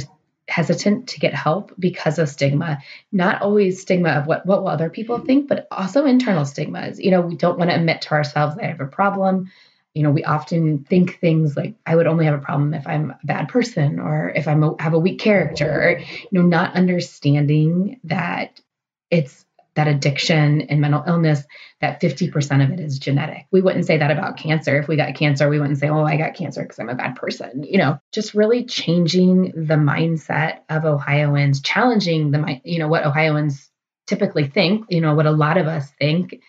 hesitant 0.50 1.08
to 1.10 1.20
get 1.20 1.34
help 1.34 1.74
because 1.80 2.20
of 2.20 2.30
stigma. 2.30 2.80
Not 3.12 3.42
always 3.42 3.82
stigma 3.82 4.10
of 4.10 4.28
what 4.28 4.46
what 4.46 4.62
will 4.62 4.70
other 4.70 4.90
people 4.90 5.20
think 5.20 5.48
but 5.48 5.68
also 5.72 6.06
internal 6.06 6.46
stigmas 6.46 7.00
you 7.00 7.12
know 7.12 7.22
we 7.22 7.36
don't 7.36 7.58
want 7.58 7.70
to 7.70 7.76
admit 7.76 8.02
to 8.02 8.12
ourselves 8.12 8.56
that 8.56 8.66
i 8.66 8.68
have 8.68 8.82
a 8.82 8.88
problem. 8.88 9.52
You 9.94 10.04
know 10.04 10.12
we 10.12 10.24
often 10.24 10.84
think 10.84 11.20
things 11.20 11.58
like 11.58 11.76
i 11.86 11.96
would 11.96 12.08
only 12.08 12.26
have 12.26 12.40
a 12.40 12.44
problem 12.44 12.74
if 12.74 12.88
i'm 12.88 13.12
a 13.12 13.20
bad 13.24 13.50
person 13.50 14.00
or 14.00 14.32
if 14.36 14.48
i'm 14.48 14.78
have 14.80 14.94
a 14.94 15.00
weak 15.00 15.20
character 15.20 15.70
or, 15.70 16.00
you 16.00 16.28
know 16.32 16.44
not 16.44 16.76
understanding 16.76 18.00
that 18.06 18.60
it's 19.10 19.46
that 19.80 19.88
addiction 19.88 20.60
and 20.60 20.82
mental 20.82 21.06
illness, 21.08 21.46
that 21.80 22.02
50% 22.02 22.62
of 22.62 22.72
it 22.72 22.82
is 22.82 23.00
genetic. 23.00 23.46
We 23.50 23.62
wouldn't 23.62 23.86
say 23.86 23.98
that 23.98 24.12
about 24.12 24.36
cancer. 24.36 24.78
If 24.78 24.90
we 24.90 24.98
got 24.98 25.16
cancer, 25.16 25.48
we 25.48 25.58
wouldn't 25.58 25.78
say, 25.78 25.88
oh, 25.88 26.04
I 26.04 26.18
got 26.18 26.36
cancer 26.36 26.64
because 26.64 26.80
I'm 26.80 26.90
a 26.90 26.96
bad 26.96 27.16
person. 27.16 27.64
You 27.64 27.78
know, 27.78 28.00
just 28.12 28.34
really 28.34 28.66
changing 28.66 29.54
the 29.56 29.76
mindset 29.76 30.60
of 30.68 30.84
Ohioans, 30.84 31.62
challenging 31.62 32.32
the, 32.32 32.60
you 32.66 32.78
know, 32.78 32.90
what 32.90 33.06
Ohioans 33.06 33.72
typically 34.06 34.48
think, 34.48 34.86
you 34.90 35.00
know, 35.00 35.16
what 35.16 35.26
a 35.26 35.32
lot 35.32 35.58
of 35.58 35.68
us 35.68 35.90
think. 35.98 36.42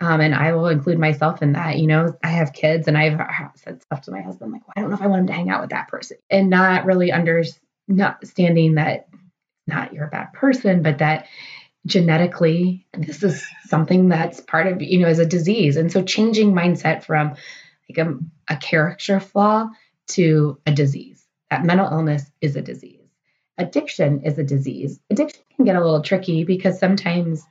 Um, 0.00 0.20
and 0.20 0.32
I 0.32 0.52
will 0.52 0.68
include 0.68 1.00
myself 1.00 1.42
in 1.42 1.54
that. 1.54 1.78
You 1.78 1.88
know, 1.88 2.16
I 2.22 2.28
have 2.28 2.52
kids 2.52 2.86
and 2.86 2.96
I've 2.96 3.20
said 3.56 3.82
stuff 3.82 4.02
to 4.02 4.12
my 4.12 4.20
husband, 4.20 4.52
like, 4.52 4.64
well, 4.64 4.74
I 4.76 4.80
don't 4.80 4.90
know 4.90 4.96
if 4.96 5.02
I 5.02 5.08
want 5.08 5.22
him 5.22 5.26
to 5.26 5.32
hang 5.32 5.50
out 5.50 5.62
with 5.62 5.70
that 5.70 5.88
person. 5.88 6.18
And 6.30 6.50
not 6.50 6.84
really 6.84 7.10
understanding 7.10 8.76
that 8.76 9.08
not 9.66 9.92
you're 9.92 10.06
a 10.06 10.10
bad 10.10 10.32
person, 10.34 10.82
but 10.82 10.98
that 10.98 11.26
genetically 11.86 12.84
this 12.92 13.22
is 13.22 13.46
something 13.66 14.08
that's 14.08 14.40
part 14.40 14.66
of 14.66 14.82
you 14.82 14.98
know 14.98 15.08
as 15.08 15.18
a 15.18 15.26
disease. 15.26 15.76
And 15.76 15.90
so 15.90 16.02
changing 16.02 16.52
mindset 16.52 17.04
from 17.04 17.36
like 17.88 18.06
a, 18.06 18.18
a 18.48 18.56
character 18.56 19.20
flaw 19.20 19.68
to 20.08 20.58
a 20.66 20.72
disease. 20.72 21.24
That 21.50 21.64
mental 21.64 21.88
illness 21.90 22.24
is 22.40 22.56
a 22.56 22.62
disease. 22.62 23.00
Addiction 23.56 24.22
is 24.24 24.36
a 24.38 24.44
disease. 24.44 25.00
Addiction 25.10 25.42
can 25.54 25.64
get 25.64 25.76
a 25.76 25.80
little 25.80 26.02
tricky 26.02 26.44
because 26.44 26.78
sometimes 26.78 27.46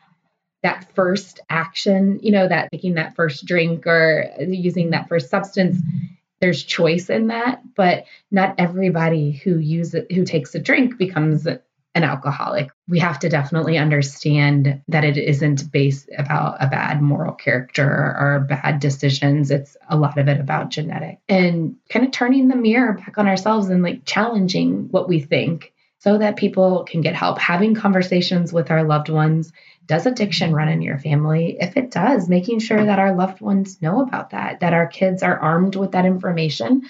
that 0.65 0.91
first 0.95 1.39
action 1.47 2.19
you 2.23 2.31
know 2.31 2.47
that 2.47 2.69
taking 2.71 2.95
that 2.95 3.15
first 3.15 3.45
drink 3.45 3.85
or 3.85 4.31
using 4.39 4.89
that 4.89 5.07
first 5.07 5.29
substance 5.29 5.77
there's 6.41 6.63
choice 6.63 7.11
in 7.11 7.27
that 7.27 7.61
but 7.75 8.05
not 8.31 8.55
everybody 8.57 9.31
who 9.31 9.59
uses 9.59 10.05
who 10.11 10.25
takes 10.25 10.55
a 10.55 10.59
drink 10.59 10.97
becomes 10.97 11.47
an 11.95 12.03
alcoholic. 12.03 12.69
We 12.89 12.99
have 12.99 13.19
to 13.19 13.29
definitely 13.29 13.77
understand 13.77 14.81
that 14.89 15.05
it 15.05 15.17
isn't 15.17 15.71
based 15.71 16.09
about 16.17 16.57
a 16.59 16.67
bad 16.67 17.01
moral 17.01 17.33
character 17.33 17.87
or 17.87 18.45
bad 18.47 18.79
decisions. 18.79 19.49
It's 19.49 19.77
a 19.89 19.97
lot 19.97 20.17
of 20.17 20.27
it 20.27 20.39
about 20.39 20.69
genetic 20.69 21.19
and 21.29 21.77
kind 21.89 22.05
of 22.05 22.11
turning 22.11 22.49
the 22.49 22.57
mirror 22.57 22.93
back 22.93 23.17
on 23.17 23.27
ourselves 23.27 23.69
and 23.69 23.81
like 23.81 24.03
challenging 24.05 24.89
what 24.91 25.07
we 25.07 25.21
think 25.21 25.73
so 25.99 26.17
that 26.17 26.35
people 26.35 26.83
can 26.83 26.99
get 26.99 27.15
help. 27.15 27.39
Having 27.39 27.75
conversations 27.75 28.51
with 28.53 28.69
our 28.69 28.83
loved 28.83 29.09
ones. 29.09 29.51
Does 29.87 30.07
addiction 30.07 30.53
run 30.53 30.67
in 30.67 30.81
your 30.81 30.97
family? 30.97 31.57
If 31.59 31.77
it 31.77 31.91
does, 31.91 32.27
making 32.27 32.59
sure 32.59 32.83
that 32.83 32.97
our 32.97 33.15
loved 33.15 33.39
ones 33.39 33.81
know 33.83 34.01
about 34.01 34.31
that, 34.31 34.59
that 34.61 34.73
our 34.73 34.87
kids 34.87 35.21
are 35.21 35.37
armed 35.37 35.75
with 35.75 35.91
that 35.91 36.07
information 36.07 36.81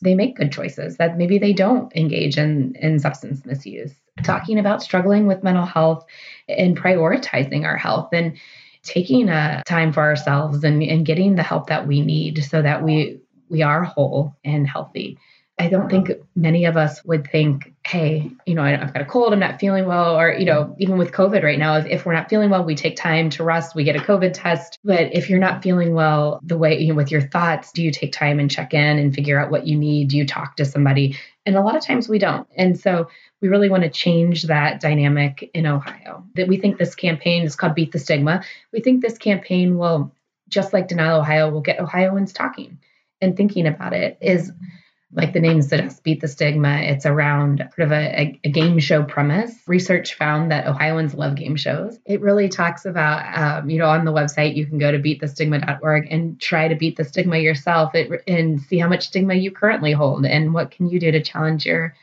they 0.00 0.14
make 0.14 0.36
good 0.36 0.52
choices 0.52 0.96
that 0.96 1.18
maybe 1.18 1.38
they 1.38 1.52
don't 1.52 1.94
engage 1.96 2.38
in 2.38 2.74
in 2.76 2.98
substance 2.98 3.44
misuse. 3.44 3.92
Talking 4.22 4.58
about 4.58 4.82
struggling 4.82 5.26
with 5.26 5.42
mental 5.42 5.64
health 5.64 6.04
and 6.48 6.76
prioritizing 6.76 7.64
our 7.64 7.76
health 7.76 8.10
and 8.12 8.36
taking 8.82 9.28
a 9.28 9.62
time 9.66 9.92
for 9.92 10.00
ourselves 10.00 10.64
and, 10.64 10.82
and 10.82 11.06
getting 11.06 11.36
the 11.36 11.42
help 11.42 11.68
that 11.68 11.86
we 11.86 12.00
need 12.00 12.44
so 12.44 12.62
that 12.62 12.82
we 12.82 13.20
we 13.48 13.62
are 13.62 13.82
whole 13.82 14.34
and 14.44 14.66
healthy 14.66 15.18
I 15.60 15.68
don't 15.68 15.90
think 15.90 16.10
many 16.34 16.64
of 16.64 16.78
us 16.78 17.04
would 17.04 17.30
think, 17.30 17.74
hey, 17.86 18.30
you 18.46 18.54
know, 18.54 18.62
I've 18.62 18.94
got 18.94 19.02
a 19.02 19.04
cold, 19.04 19.34
I'm 19.34 19.38
not 19.38 19.60
feeling 19.60 19.84
well, 19.84 20.18
or, 20.18 20.32
you 20.32 20.46
know, 20.46 20.74
even 20.78 20.96
with 20.96 21.12
COVID 21.12 21.42
right 21.42 21.58
now, 21.58 21.76
if 21.76 22.06
we're 22.06 22.14
not 22.14 22.30
feeling 22.30 22.48
well, 22.48 22.64
we 22.64 22.74
take 22.74 22.96
time 22.96 23.28
to 23.30 23.44
rest, 23.44 23.74
we 23.74 23.84
get 23.84 23.94
a 23.94 23.98
COVID 23.98 24.32
test. 24.32 24.78
But 24.82 25.14
if 25.14 25.28
you're 25.28 25.38
not 25.38 25.62
feeling 25.62 25.92
well 25.92 26.40
the 26.42 26.56
way, 26.56 26.78
you 26.78 26.88
know, 26.88 26.94
with 26.94 27.10
your 27.10 27.20
thoughts, 27.20 27.72
do 27.72 27.82
you 27.82 27.90
take 27.90 28.10
time 28.10 28.40
and 28.40 28.50
check 28.50 28.72
in 28.72 28.98
and 28.98 29.14
figure 29.14 29.38
out 29.38 29.50
what 29.50 29.66
you 29.66 29.76
need? 29.76 30.08
Do 30.08 30.16
you 30.16 30.26
talk 30.26 30.56
to 30.56 30.64
somebody? 30.64 31.18
And 31.44 31.56
a 31.56 31.62
lot 31.62 31.76
of 31.76 31.84
times 31.84 32.08
we 32.08 32.18
don't. 32.18 32.48
And 32.56 32.80
so 32.80 33.10
we 33.42 33.48
really 33.48 33.68
want 33.68 33.82
to 33.82 33.90
change 33.90 34.44
that 34.44 34.80
dynamic 34.80 35.50
in 35.52 35.66
Ohio. 35.66 36.24
That 36.36 36.48
we 36.48 36.56
think 36.56 36.78
this 36.78 36.94
campaign 36.94 37.42
is 37.42 37.54
called 37.54 37.74
Beat 37.74 37.92
the 37.92 37.98
Stigma. 37.98 38.42
We 38.72 38.80
think 38.80 39.02
this 39.02 39.18
campaign 39.18 39.76
will, 39.76 40.10
just 40.48 40.72
like 40.72 40.88
Denial 40.88 41.20
Ohio, 41.20 41.50
will 41.50 41.60
get 41.60 41.80
Ohioans 41.80 42.32
talking 42.32 42.78
and 43.20 43.36
thinking 43.36 43.66
about 43.66 43.92
it 43.92 44.16
is 44.22 44.52
like 45.12 45.32
the 45.32 45.40
name 45.40 45.60
suggests, 45.60 46.00
Beat 46.00 46.20
the 46.20 46.28
Stigma. 46.28 46.78
It's 46.82 47.04
around 47.04 47.58
sort 47.74 47.86
of 47.86 47.92
a, 47.92 48.38
a, 48.44 48.50
game 48.50 48.78
show 48.78 49.02
premise. 49.02 49.52
Research 49.66 50.14
found 50.14 50.52
that 50.52 50.68
Ohioans 50.68 51.14
love 51.14 51.34
game 51.34 51.56
shows. 51.56 51.98
It 52.06 52.20
really 52.20 52.48
talks 52.48 52.84
about, 52.84 53.36
um, 53.36 53.68
you 53.68 53.78
know, 53.78 53.88
on 53.88 54.04
the 54.04 54.12
website, 54.12 54.54
you 54.54 54.66
can 54.66 54.78
go 54.78 54.92
to 54.92 54.98
beatthestigma.org 54.98 56.06
and 56.10 56.40
try 56.40 56.68
to 56.68 56.76
beat 56.76 56.96
the 56.96 57.04
stigma 57.04 57.38
yourself 57.38 57.94
it, 57.94 58.22
and 58.28 58.60
see 58.60 58.78
how 58.78 58.88
much 58.88 59.08
stigma 59.08 59.34
you 59.34 59.50
currently 59.50 59.92
hold 59.92 60.24
and 60.24 60.54
what 60.54 60.70
can 60.70 60.88
you 60.88 61.00
do 61.00 61.10
to 61.10 61.22
challenge 61.22 61.66
your 61.66 61.94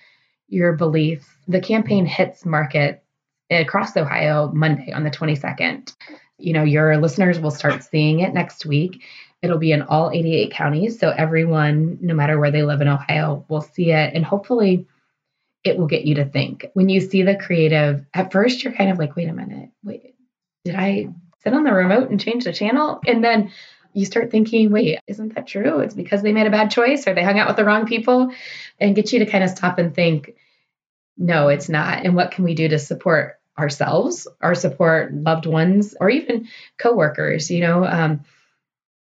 your 0.50 0.74
beliefs. 0.74 1.28
The 1.48 1.62
campaign 1.62 2.06
hits 2.06 2.46
market 2.46 3.04
across 3.50 3.96
Ohio 3.96 4.52
Monday 4.54 4.92
on 4.92 5.04
the 5.04 5.12
22nd. 5.12 5.94
You 6.38 6.54
know, 6.54 6.64
your 6.64 6.98
listeners 6.98 7.40
will 7.40 7.52
start 7.52 7.84
seeing 7.84 8.20
it 8.20 8.34
next 8.34 8.66
week. 8.66 9.02
It'll 9.42 9.60
be 9.60 9.72
in 9.72 9.84
all 9.84 10.12
88 10.12 10.52
counties. 10.52 11.00
So 11.00 11.10
everyone, 11.10 12.00
no 12.02 12.14
matter 12.16 12.40
where 12.40 12.52
they 12.52 12.64
live 12.64 12.82
in 12.82 12.88
Ohio, 12.88 13.46
will 13.48 13.62
see 13.62 13.92
it. 13.92 14.14
And 14.14 14.26
hopefully 14.26 14.88
it 15.64 15.78
will 15.78 15.88
get 15.88 16.06
you 16.06 16.16
to 16.16 16.26
think. 16.26 16.68
When 16.74 16.90
you 16.90 17.02
see 17.02 17.24
the 17.24 17.36
creative, 17.36 18.06
at 18.14 18.32
first 18.32 18.64
you're 18.64 18.74
kind 18.74 18.90
of 18.90 18.98
like, 18.98 19.16
wait 19.16 19.30
a 19.30 19.34
minute, 19.34 19.70
wait, 19.84 20.16
did 20.66 20.76
I 20.76 21.10
sit 21.44 21.54
on 21.54 21.64
the 21.64 21.74
remote 21.74 22.10
and 22.10 22.20
change 22.20 22.46
the 22.46 22.54
channel? 22.54 23.00
And 23.06 23.24
then 23.24 23.52
you 23.94 24.06
start 24.06 24.32
thinking, 24.32 24.72
wait, 24.72 25.00
isn't 25.08 25.36
that 25.36 25.48
true? 25.48 25.80
It's 25.80 25.94
because 25.94 26.22
they 26.22 26.32
made 26.32 26.48
a 26.48 26.52
bad 26.52 26.72
choice 26.72 27.08
or 27.08 27.14
they 27.14 27.24
hung 27.24 27.40
out 27.40 27.48
with 27.48 27.58
the 27.58 27.66
wrong 27.66 27.86
people 27.86 28.32
and 28.80 28.96
get 28.96 29.12
you 29.12 29.20
to 29.20 29.26
kind 29.26 29.44
of 29.44 29.50
stop 29.50 29.80
and 29.80 29.94
think, 29.94 30.36
no, 31.18 31.48
it's 31.48 31.68
not. 31.68 32.06
And 32.06 32.16
what 32.16 32.32
can 32.32 32.44
we 32.44 32.54
do 32.54 32.68
to 32.68 32.80
support 32.80 33.40
ourselves, 33.58 34.28
our 34.40 34.54
support 34.54 35.14
loved 35.14 35.48
ones, 35.48 35.96
or 36.00 36.10
even 36.10 36.48
coworkers? 36.78 37.50
You 37.50 37.62
know, 37.62 37.86
um, 37.86 38.24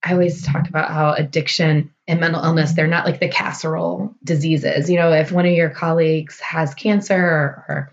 I 0.06 0.12
always 0.12 0.46
talk 0.46 0.68
about 0.68 0.92
how 0.92 1.14
addiction 1.14 1.92
and 2.06 2.20
mental 2.20 2.44
illness, 2.44 2.74
they're 2.74 2.86
not 2.86 3.06
like 3.06 3.18
the 3.18 3.28
casserole 3.28 4.14
diseases. 4.22 4.88
You 4.88 4.98
know, 4.98 5.12
if 5.12 5.32
one 5.32 5.46
of 5.46 5.52
your 5.52 5.70
colleagues 5.70 6.38
has 6.38 6.74
cancer 6.74 7.16
or, 7.16 7.64
or 7.68 7.92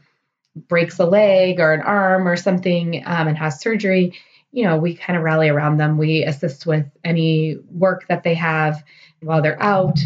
breaks 0.56 1.00
a 1.00 1.06
leg 1.06 1.60
or 1.60 1.74
an 1.74 1.82
arm 1.82 2.28
or 2.28 2.36
something 2.36 3.02
um, 3.04 3.28
and 3.28 3.38
has 3.38 3.60
surgery, 3.60 4.14
you 4.52 4.64
know, 4.64 4.78
we 4.78 4.94
kind 4.94 5.18
of 5.18 5.24
rally 5.24 5.50
around 5.50 5.78
them. 5.78 5.98
We 5.98 6.24
assist 6.24 6.68
with 6.68 6.86
any 7.04 7.58
work 7.72 8.06
that 8.10 8.22
they 8.22 8.36
have 8.36 8.84
while 9.22 9.42
they're 9.42 9.62
out. 9.62 9.98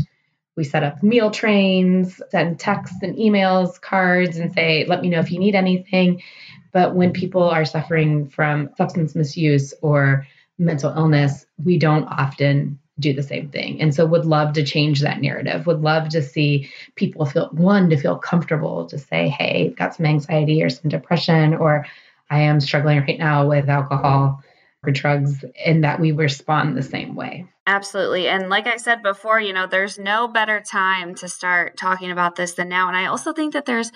We 0.55 0.63
set 0.63 0.83
up 0.83 1.03
meal 1.03 1.29
trains, 1.29 2.21
send 2.29 2.57
texts 2.57 2.99
and 3.01 3.17
emails, 3.17 3.81
cards, 3.81 4.37
and 4.37 4.53
say, 4.53 4.85
let 4.87 5.01
me 5.01 5.09
know 5.09 5.19
if 5.19 5.29
you 5.29 5.39
need 5.39 5.55
anything. 5.55 6.23
But 6.71 6.95
when 6.95 7.11
people 7.11 7.43
are 7.43 7.65
suffering 7.65 8.29
from 8.29 8.69
substance 8.77 9.13
misuse 9.13 9.73
or 9.81 10.25
mental 10.57 10.93
illness, 10.95 11.45
we 11.63 11.77
don't 11.77 12.05
often 12.05 12.79
do 12.99 13.13
the 13.13 13.23
same 13.23 13.49
thing. 13.49 13.79
And 13.79 13.93
so 13.93 14.05
would 14.05 14.25
love 14.25 14.53
to 14.53 14.63
change 14.63 15.01
that 15.01 15.21
narrative. 15.21 15.67
Would 15.67 15.81
love 15.81 16.09
to 16.09 16.21
see 16.21 16.69
people 16.95 17.25
feel 17.25 17.49
one 17.51 17.89
to 17.91 17.97
feel 17.97 18.17
comfortable 18.17 18.85
to 18.87 18.97
say, 18.97 19.29
"Hey, 19.29 19.69
got 19.77 19.95
some 19.95 20.05
anxiety 20.05 20.63
or 20.63 20.69
some 20.69 20.89
depression 20.89 21.53
or 21.53 21.85
I 22.29 22.39
am 22.41 22.59
struggling 22.59 22.99
right 22.99 23.19
now 23.19 23.47
with 23.47 23.69
alcohol 23.69 24.43
or 24.83 24.91
drugs," 24.91 25.45
and 25.63 25.83
that 25.83 25.99
we 25.99 26.11
respond 26.11 26.75
the 26.75 26.83
same 26.83 27.15
way. 27.15 27.45
Absolutely. 27.67 28.27
And 28.27 28.49
like 28.49 28.65
I 28.65 28.77
said 28.77 29.03
before, 29.03 29.39
you 29.39 29.53
know, 29.53 29.67
there's 29.67 29.99
no 29.99 30.27
better 30.27 30.59
time 30.59 31.13
to 31.15 31.27
start 31.27 31.77
talking 31.77 32.09
about 32.09 32.35
this 32.35 32.53
than 32.53 32.69
now. 32.69 32.87
And 32.87 32.97
I 32.97 33.05
also 33.05 33.33
think 33.33 33.53
that 33.53 33.65
there's 33.65 33.91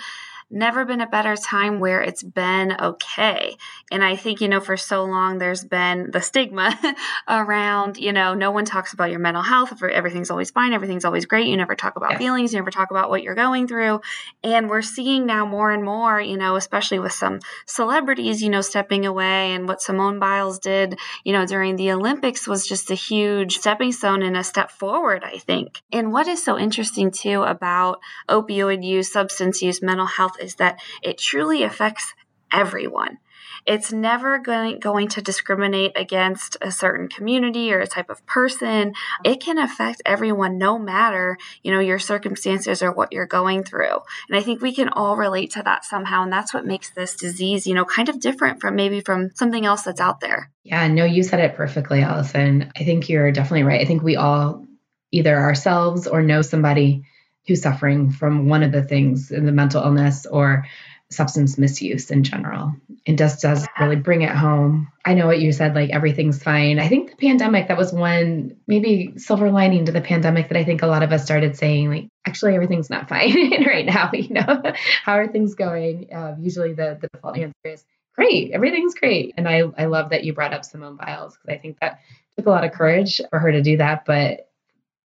never 0.52 0.86
been 0.86 1.02
a 1.02 1.08
better 1.08 1.36
time 1.36 1.80
where 1.80 2.02
it's 2.02 2.24
been 2.24 2.76
okay. 2.80 3.56
And 3.92 4.04
I 4.04 4.16
think, 4.16 4.42
you 4.42 4.48
know, 4.48 4.60
for 4.60 4.78
so 4.78 5.04
long 5.04 5.38
there's 5.38 5.64
been 5.64 6.12
the 6.12 6.22
stigma 6.22 6.78
around, 7.28 7.98
you 7.98 8.14
know, 8.14 8.34
no 8.34 8.52
one 8.52 8.66
talks 8.66 8.94
about 8.94 9.10
your 9.12 9.20
mental 9.20 9.44
health. 9.44 9.82
Everything's 9.82 10.30
always 10.30 10.52
fine. 10.52 10.74
Everything's 10.74 11.06
always 11.06 11.26
great. 11.26 11.48
You 11.48 11.58
never 11.58 11.76
talk 11.76 11.96
about 11.96 12.18
feelings. 12.18 12.54
You 12.54 12.60
never 12.60 12.72
talk 12.72 12.92
about 12.92 13.10
what 13.10 13.24
you're 13.24 13.36
going 13.36 13.68
through. 13.68 14.02
And 14.44 14.70
we're 14.70 14.82
seeing 14.82 15.26
now 15.26 15.46
more 15.46 15.72
and 15.72 15.84
more, 15.84 16.20
you 16.20 16.38
know, 16.38 16.56
especially 16.56 17.00
with 17.00 17.14
some 17.14 17.40
celebrities, 17.66 18.42
you 18.42 18.50
know, 18.50 18.62
stepping 18.62 19.06
away 19.06 19.54
and 19.54 19.68
what 19.68 19.82
Simone 19.82 20.20
Biles 20.20 20.60
did, 20.60 21.00
you 21.24 21.34
know, 21.34 21.46
during 21.46 21.76
the 21.76 21.92
Olympics 21.92 22.48
was 22.48 22.68
just 22.68 22.92
a 22.92 22.96
huge 22.96 23.58
stepping 23.58 23.92
stone 23.92 24.22
and 24.22 24.38
a 24.38 24.44
step 24.44 24.72
forward, 24.72 25.24
I 25.24 25.38
think. 25.38 25.82
And 25.92 26.12
what 26.12 26.28
is 26.28 26.44
so 26.44 26.58
interesting 26.58 27.12
too 27.12 27.44
about 27.44 28.00
opioid 28.30 28.84
use, 28.84 29.12
substance 29.12 29.62
use, 29.62 29.82
mental 29.82 30.06
health 30.06 30.41
is 30.42 30.56
that 30.56 30.80
it 31.02 31.18
truly 31.18 31.64
affects 31.64 32.14
everyone. 32.52 33.18
It's 33.66 33.94
never 33.94 34.40
going, 34.40 34.80
going 34.80 35.08
to 35.10 35.22
discriminate 35.22 35.92
against 35.96 36.58
a 36.62 36.72
certain 36.72 37.08
community 37.08 37.72
or 37.72 37.80
a 37.80 37.88
type 37.88 38.10
of 38.10 38.26
person. 38.26 38.94
It 39.24 39.40
can 39.40 39.60
affect 39.60 40.02
everyone 40.06 40.58
no 40.58 40.80
matter, 40.80 41.38
you 41.62 41.72
know, 41.72 41.80
your 41.80 42.00
circumstances 42.00 42.82
or 42.82 42.92
what 42.92 43.14
you're 43.14 43.28
going 43.28 43.64
through. 43.64 44.00
And 44.30 44.38
I 44.38 44.42
think 44.42 44.62
we 44.62 44.74
can 44.74 44.90
all 44.90 45.16
relate 45.16 45.52
to 45.52 45.64
that 45.64 45.86
somehow. 45.86 46.24
And 46.24 46.34
that's 46.34 46.54
what 46.54 46.66
makes 46.66 46.90
this 46.90 47.16
disease, 47.16 47.68
you 47.68 47.76
know, 47.76 47.86
kind 47.86 48.10
of 48.10 48.20
different 48.20 48.62
from 48.62 48.76
maybe 48.76 49.02
from 49.02 49.30
something 49.36 49.66
else 49.66 49.84
that's 49.84 50.02
out 50.02 50.20
there. 50.22 50.52
Yeah, 50.64 50.88
no, 50.88 51.06
you 51.06 51.22
said 51.24 51.40
it 51.40 51.56
perfectly, 51.56 52.02
Allison. 52.02 52.72
I 52.76 52.84
think 52.84 53.10
you're 53.10 53.32
definitely 53.32 53.64
right. 53.64 53.82
I 53.82 53.86
think 53.86 54.02
we 54.02 54.16
all 54.16 54.66
either 55.12 55.38
ourselves 55.38 56.08
or 56.08 56.24
know 56.24 56.42
somebody 56.42 57.04
who's 57.48 57.62
suffering 57.62 58.12
from 58.12 58.48
one 58.48 58.64
of 58.64 58.72
the 58.72 58.84
things 58.84 59.32
in 59.32 59.46
the 59.46 59.52
mental 59.52 59.84
illness 59.84 60.26
or 60.26 60.66
substance 61.12 61.58
misuse 61.58 62.10
in 62.10 62.24
general. 62.24 62.74
It 63.06 63.18
just 63.18 63.42
does 63.42 63.68
really 63.80 63.98
bring 63.98 64.22
it 64.22 64.30
home. 64.30 64.88
I 65.04 65.14
know 65.14 65.28
what 65.28 65.42
you 65.42 65.52
said, 65.52 65.76
like 65.76 65.90
everything's 65.90 66.42
fine. 66.42 66.80
I 66.80 66.88
think 66.88 67.12
the 67.12 67.16
pandemic, 67.18 67.68
that 67.68 67.78
was 67.78 67.92
one 67.92 68.56
maybe 68.66 69.14
silver 69.18 69.52
lining 69.52 69.86
to 69.86 69.92
the 69.92 70.02
pandemic 70.02 70.48
that 70.48 70.58
I 70.58 70.64
think 70.64 70.82
a 70.82 70.88
lot 70.88 71.04
of 71.04 71.12
us 71.12 71.24
started 71.24 71.58
saying, 71.58 71.90
like, 71.90 72.08
actually, 72.26 72.56
everything's 72.56 72.90
not 72.90 73.10
fine 73.10 73.66
right 73.66 73.86
now. 73.86 74.10
You 74.22 74.36
know, 74.36 74.62
how 75.04 75.14
are 75.14 75.28
things 75.28 75.56
going? 75.56 76.14
Uh, 76.14 76.36
usually 76.40 76.74
the, 76.74 76.98
the 77.02 77.10
default 77.12 77.38
answer 77.38 77.56
is 77.66 77.84
great, 78.16 78.52
everything's 78.52 78.94
great. 78.94 79.34
And 79.36 79.50
I, 79.50 79.64
I 79.78 79.86
love 79.86 80.12
that 80.12 80.24
you 80.24 80.34
brought 80.34 80.54
up 80.54 80.64
Simone 80.64 80.96
Biles 80.96 81.38
because 81.38 81.58
I 81.58 81.60
think 81.60 81.80
that 81.82 82.00
took 82.38 82.46
a 82.46 82.52
lot 82.52 82.64
of 82.64 82.72
courage 82.72 83.20
for 83.30 83.40
her 83.40 83.52
to 83.52 83.62
do 83.62 83.78
that. 83.78 84.06
But 84.06 84.50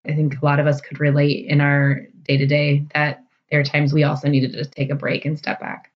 I 0.06 0.14
think 0.14 0.40
a 0.40 0.46
lot 0.46 0.60
of 0.60 0.68
us 0.68 0.82
could 0.82 1.00
relate 1.00 1.48
in 1.48 1.62
our 1.62 2.08
day 2.26 2.38
to 2.38 2.46
day 2.46 2.86
that 2.94 3.24
there 3.50 3.60
are 3.60 3.64
times 3.64 3.94
we 3.94 4.04
also 4.04 4.28
needed 4.28 4.54
to 4.54 4.66
take 4.66 4.90
a 4.90 4.96
break 4.96 5.26
and 5.26 5.38
step 5.38 5.60
back. 5.60 5.92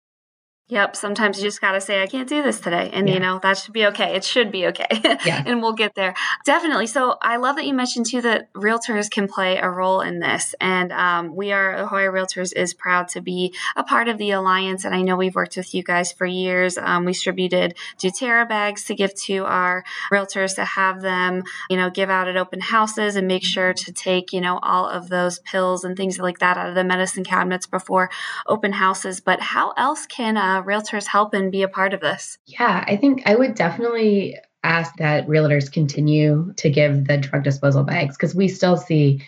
Yep. 0.68 0.96
Sometimes 0.96 1.38
you 1.38 1.44
just 1.44 1.60
got 1.60 1.72
to 1.72 1.80
say, 1.80 2.02
I 2.02 2.06
can't 2.06 2.28
do 2.28 2.42
this 2.42 2.58
today. 2.58 2.90
And, 2.92 3.06
yeah. 3.08 3.14
you 3.14 3.20
know, 3.20 3.38
that 3.40 3.56
should 3.58 3.72
be 3.72 3.86
okay. 3.86 4.16
It 4.16 4.24
should 4.24 4.50
be 4.50 4.66
okay. 4.66 4.86
Yeah. 5.26 5.42
and 5.44 5.60
we'll 5.60 5.72
get 5.72 5.94
there. 5.94 6.14
Definitely. 6.44 6.86
So 6.86 7.16
I 7.20 7.36
love 7.36 7.56
that 7.56 7.66
you 7.66 7.74
mentioned, 7.74 8.06
too, 8.06 8.20
that 8.22 8.52
realtors 8.52 9.10
can 9.10 9.26
play 9.26 9.58
a 9.58 9.68
role 9.68 10.00
in 10.00 10.20
this. 10.20 10.54
And 10.60 10.92
um, 10.92 11.34
we 11.34 11.52
are, 11.52 11.74
Ohio 11.76 12.12
Realtors 12.12 12.52
is 12.54 12.74
proud 12.74 13.08
to 13.08 13.20
be 13.20 13.54
a 13.74 13.82
part 13.82 14.08
of 14.08 14.18
the 14.18 14.30
Alliance. 14.30 14.84
And 14.84 14.94
I 14.94 15.02
know 15.02 15.16
we've 15.16 15.34
worked 15.34 15.56
with 15.56 15.74
you 15.74 15.82
guys 15.82 16.12
for 16.12 16.26
years. 16.26 16.78
Um, 16.78 17.04
we 17.04 17.12
distributed 17.12 17.76
Deterra 17.98 18.48
bags 18.48 18.84
to 18.84 18.94
give 18.94 19.14
to 19.22 19.44
our 19.46 19.84
realtors 20.12 20.54
to 20.56 20.64
have 20.64 21.00
them, 21.00 21.42
you 21.68 21.76
know, 21.76 21.90
give 21.90 22.10
out 22.10 22.28
at 22.28 22.36
open 22.36 22.60
houses 22.60 23.16
and 23.16 23.26
make 23.26 23.42
sure 23.42 23.72
to 23.72 23.92
take, 23.92 24.32
you 24.32 24.40
know, 24.40 24.58
all 24.62 24.88
of 24.88 25.08
those 25.08 25.40
pills 25.40 25.82
and 25.82 25.96
things 25.96 26.18
like 26.18 26.38
that 26.38 26.56
out 26.56 26.68
of 26.68 26.74
the 26.76 26.84
medicine 26.84 27.24
cabinets 27.24 27.66
before 27.66 28.10
open 28.46 28.72
houses. 28.74 29.20
But 29.20 29.40
how 29.40 29.72
else 29.76 30.06
can, 30.06 30.36
uh, 30.36 30.55
uh, 30.56 30.62
realtors 30.62 31.06
help 31.06 31.34
and 31.34 31.52
be 31.52 31.62
a 31.62 31.68
part 31.68 31.94
of 31.94 32.00
this? 32.00 32.38
Yeah, 32.46 32.84
I 32.86 32.96
think 32.96 33.22
I 33.26 33.34
would 33.34 33.54
definitely 33.54 34.38
ask 34.64 34.96
that 34.96 35.26
realtors 35.28 35.70
continue 35.70 36.52
to 36.56 36.70
give 36.70 37.06
the 37.06 37.18
drug 37.18 37.44
disposal 37.44 37.84
bags 37.84 38.16
because 38.16 38.34
we 38.34 38.48
still 38.48 38.76
see, 38.76 39.22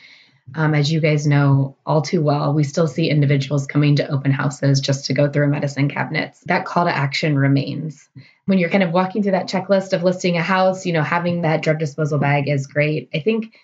um, 0.55 0.75
as 0.75 0.91
you 0.91 1.01
guys 1.01 1.27
know 1.27 1.77
all 1.87 2.03
too 2.03 2.23
well, 2.23 2.53
we 2.55 2.64
still 2.64 2.88
see 2.88 3.09
individuals 3.09 3.67
coming 3.67 3.97
to 3.97 4.11
open 4.11 4.33
houses 4.33 4.81
just 4.81 5.05
to 5.07 5.14
go 5.14 5.31
through 5.31 5.49
medicine 5.49 5.88
cabinets. 5.88 6.41
That 6.47 6.64
call 6.64 6.87
to 6.87 6.97
action 6.97 7.38
remains. 7.38 8.09
When 8.47 8.59
you're 8.59 8.71
kind 8.71 8.83
of 8.83 8.93
walking 8.93 9.23
through 9.23 9.33
that 9.33 9.49
checklist 9.49 9.93
of 9.93 10.03
listing 10.03 10.37
a 10.37 10.43
house, 10.43 10.87
you 10.87 10.93
know, 10.93 11.03
having 11.03 11.43
that 11.43 11.62
drug 11.62 11.79
disposal 11.79 12.19
bag 12.19 12.49
is 12.49 12.67
great. 12.67 13.11
I 13.14 13.21
think 13.21 13.55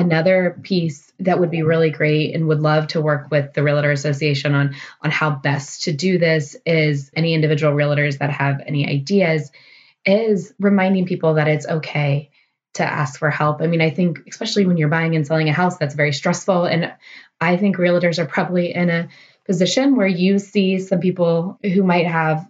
another 0.00 0.58
piece 0.62 1.12
that 1.20 1.38
would 1.38 1.50
be 1.50 1.62
really 1.62 1.90
great 1.90 2.34
and 2.34 2.48
would 2.48 2.60
love 2.60 2.88
to 2.88 3.00
work 3.00 3.30
with 3.30 3.52
the 3.52 3.62
realtor 3.62 3.92
association 3.92 4.54
on 4.54 4.74
on 5.02 5.10
how 5.10 5.30
best 5.30 5.84
to 5.84 5.92
do 5.92 6.18
this 6.18 6.56
is 6.64 7.10
any 7.14 7.34
individual 7.34 7.74
realtors 7.74 8.18
that 8.18 8.30
have 8.30 8.60
any 8.66 8.88
ideas 8.88 9.52
is 10.06 10.54
reminding 10.58 11.04
people 11.04 11.34
that 11.34 11.48
it's 11.48 11.66
okay 11.66 12.30
to 12.72 12.84
ask 12.84 13.18
for 13.18 13.30
help. 13.30 13.60
I 13.60 13.66
mean, 13.66 13.82
I 13.82 13.90
think 13.90 14.20
especially 14.28 14.64
when 14.64 14.78
you're 14.78 14.88
buying 14.88 15.14
and 15.14 15.26
selling 15.26 15.48
a 15.48 15.52
house 15.52 15.76
that's 15.76 15.94
very 15.94 16.12
stressful 16.12 16.64
and 16.64 16.92
I 17.40 17.56
think 17.58 17.76
realtors 17.76 18.18
are 18.18 18.26
probably 18.26 18.74
in 18.74 18.88
a 18.88 19.08
position 19.44 19.96
where 19.96 20.06
you 20.06 20.38
see 20.38 20.78
some 20.78 21.00
people 21.00 21.58
who 21.62 21.82
might 21.82 22.06
have 22.06 22.46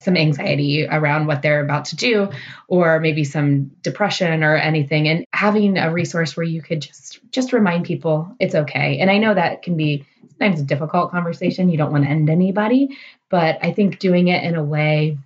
some 0.00 0.16
anxiety 0.16 0.86
around 0.86 1.26
what 1.26 1.42
they're 1.42 1.62
about 1.62 1.86
to 1.86 1.96
do 1.96 2.30
or 2.68 3.00
maybe 3.00 3.24
some 3.24 3.66
depression 3.82 4.42
or 4.42 4.56
anything. 4.56 5.08
And 5.08 5.24
having 5.32 5.76
a 5.76 5.92
resource 5.92 6.36
where 6.36 6.44
you 6.44 6.62
could 6.62 6.82
just 6.82 7.20
just 7.30 7.52
remind 7.52 7.84
people 7.84 8.34
it's 8.40 8.54
okay. 8.54 8.98
And 8.98 9.10
i 9.10 9.18
know 9.18 9.34
that 9.34 9.62
can 9.62 9.76
be 9.76 10.06
sometimes 10.30 10.60
a 10.60 10.64
difficult 10.64 11.10
conversation. 11.10 11.68
You 11.68 11.78
don't 11.78 11.92
want 11.92 12.04
to 12.04 12.10
end 12.10 12.30
anybody 12.30 12.96
but 13.30 13.58
i 13.62 13.72
think 13.72 13.98
doing 13.98 14.28
it 14.28 14.44
in 14.44 14.56
a 14.56 14.62
way 14.62 15.16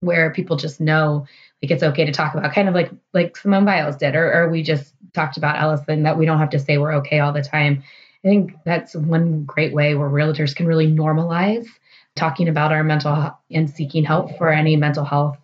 where 0.00 0.32
people 0.32 0.56
just 0.56 0.80
know 0.80 1.26
like 1.62 1.70
it's 1.70 1.82
okay 1.82 2.06
to 2.06 2.12
talk 2.12 2.34
about 2.34 2.54
kind 2.54 2.68
of 2.68 2.74
like 2.74 2.90
like 3.12 3.36
simone 3.36 3.64
biles 3.66 3.96
did 3.96 4.14
or, 4.14 4.32
or 4.32 4.48
we 4.48 4.62
just 4.62 4.94
talked 5.12 5.36
about 5.36 5.56
allison 5.56 6.04
that 6.04 6.18
we 6.18 6.24
don't 6.24 6.38
have 6.38 6.50
to 6.50 6.58
say 6.58 6.78
we're 6.78 6.94
okay 6.94 7.20
all 7.20 7.32
the 7.32 7.42
time. 7.42 7.84
I 8.24 8.28
think 8.28 8.54
that's 8.64 8.94
one 8.94 9.44
great 9.44 9.72
way 9.72 9.94
where 9.94 10.08
realtors 10.08 10.56
can 10.56 10.66
really 10.66 10.90
normalize 10.90 11.66
talking 12.16 12.48
about 12.48 12.72
our 12.72 12.84
mental 12.84 13.14
health 13.14 13.36
and 13.50 13.68
seeking 13.68 14.04
help 14.04 14.36
for 14.38 14.50
any 14.50 14.76
mental 14.76 15.04
health 15.04 15.36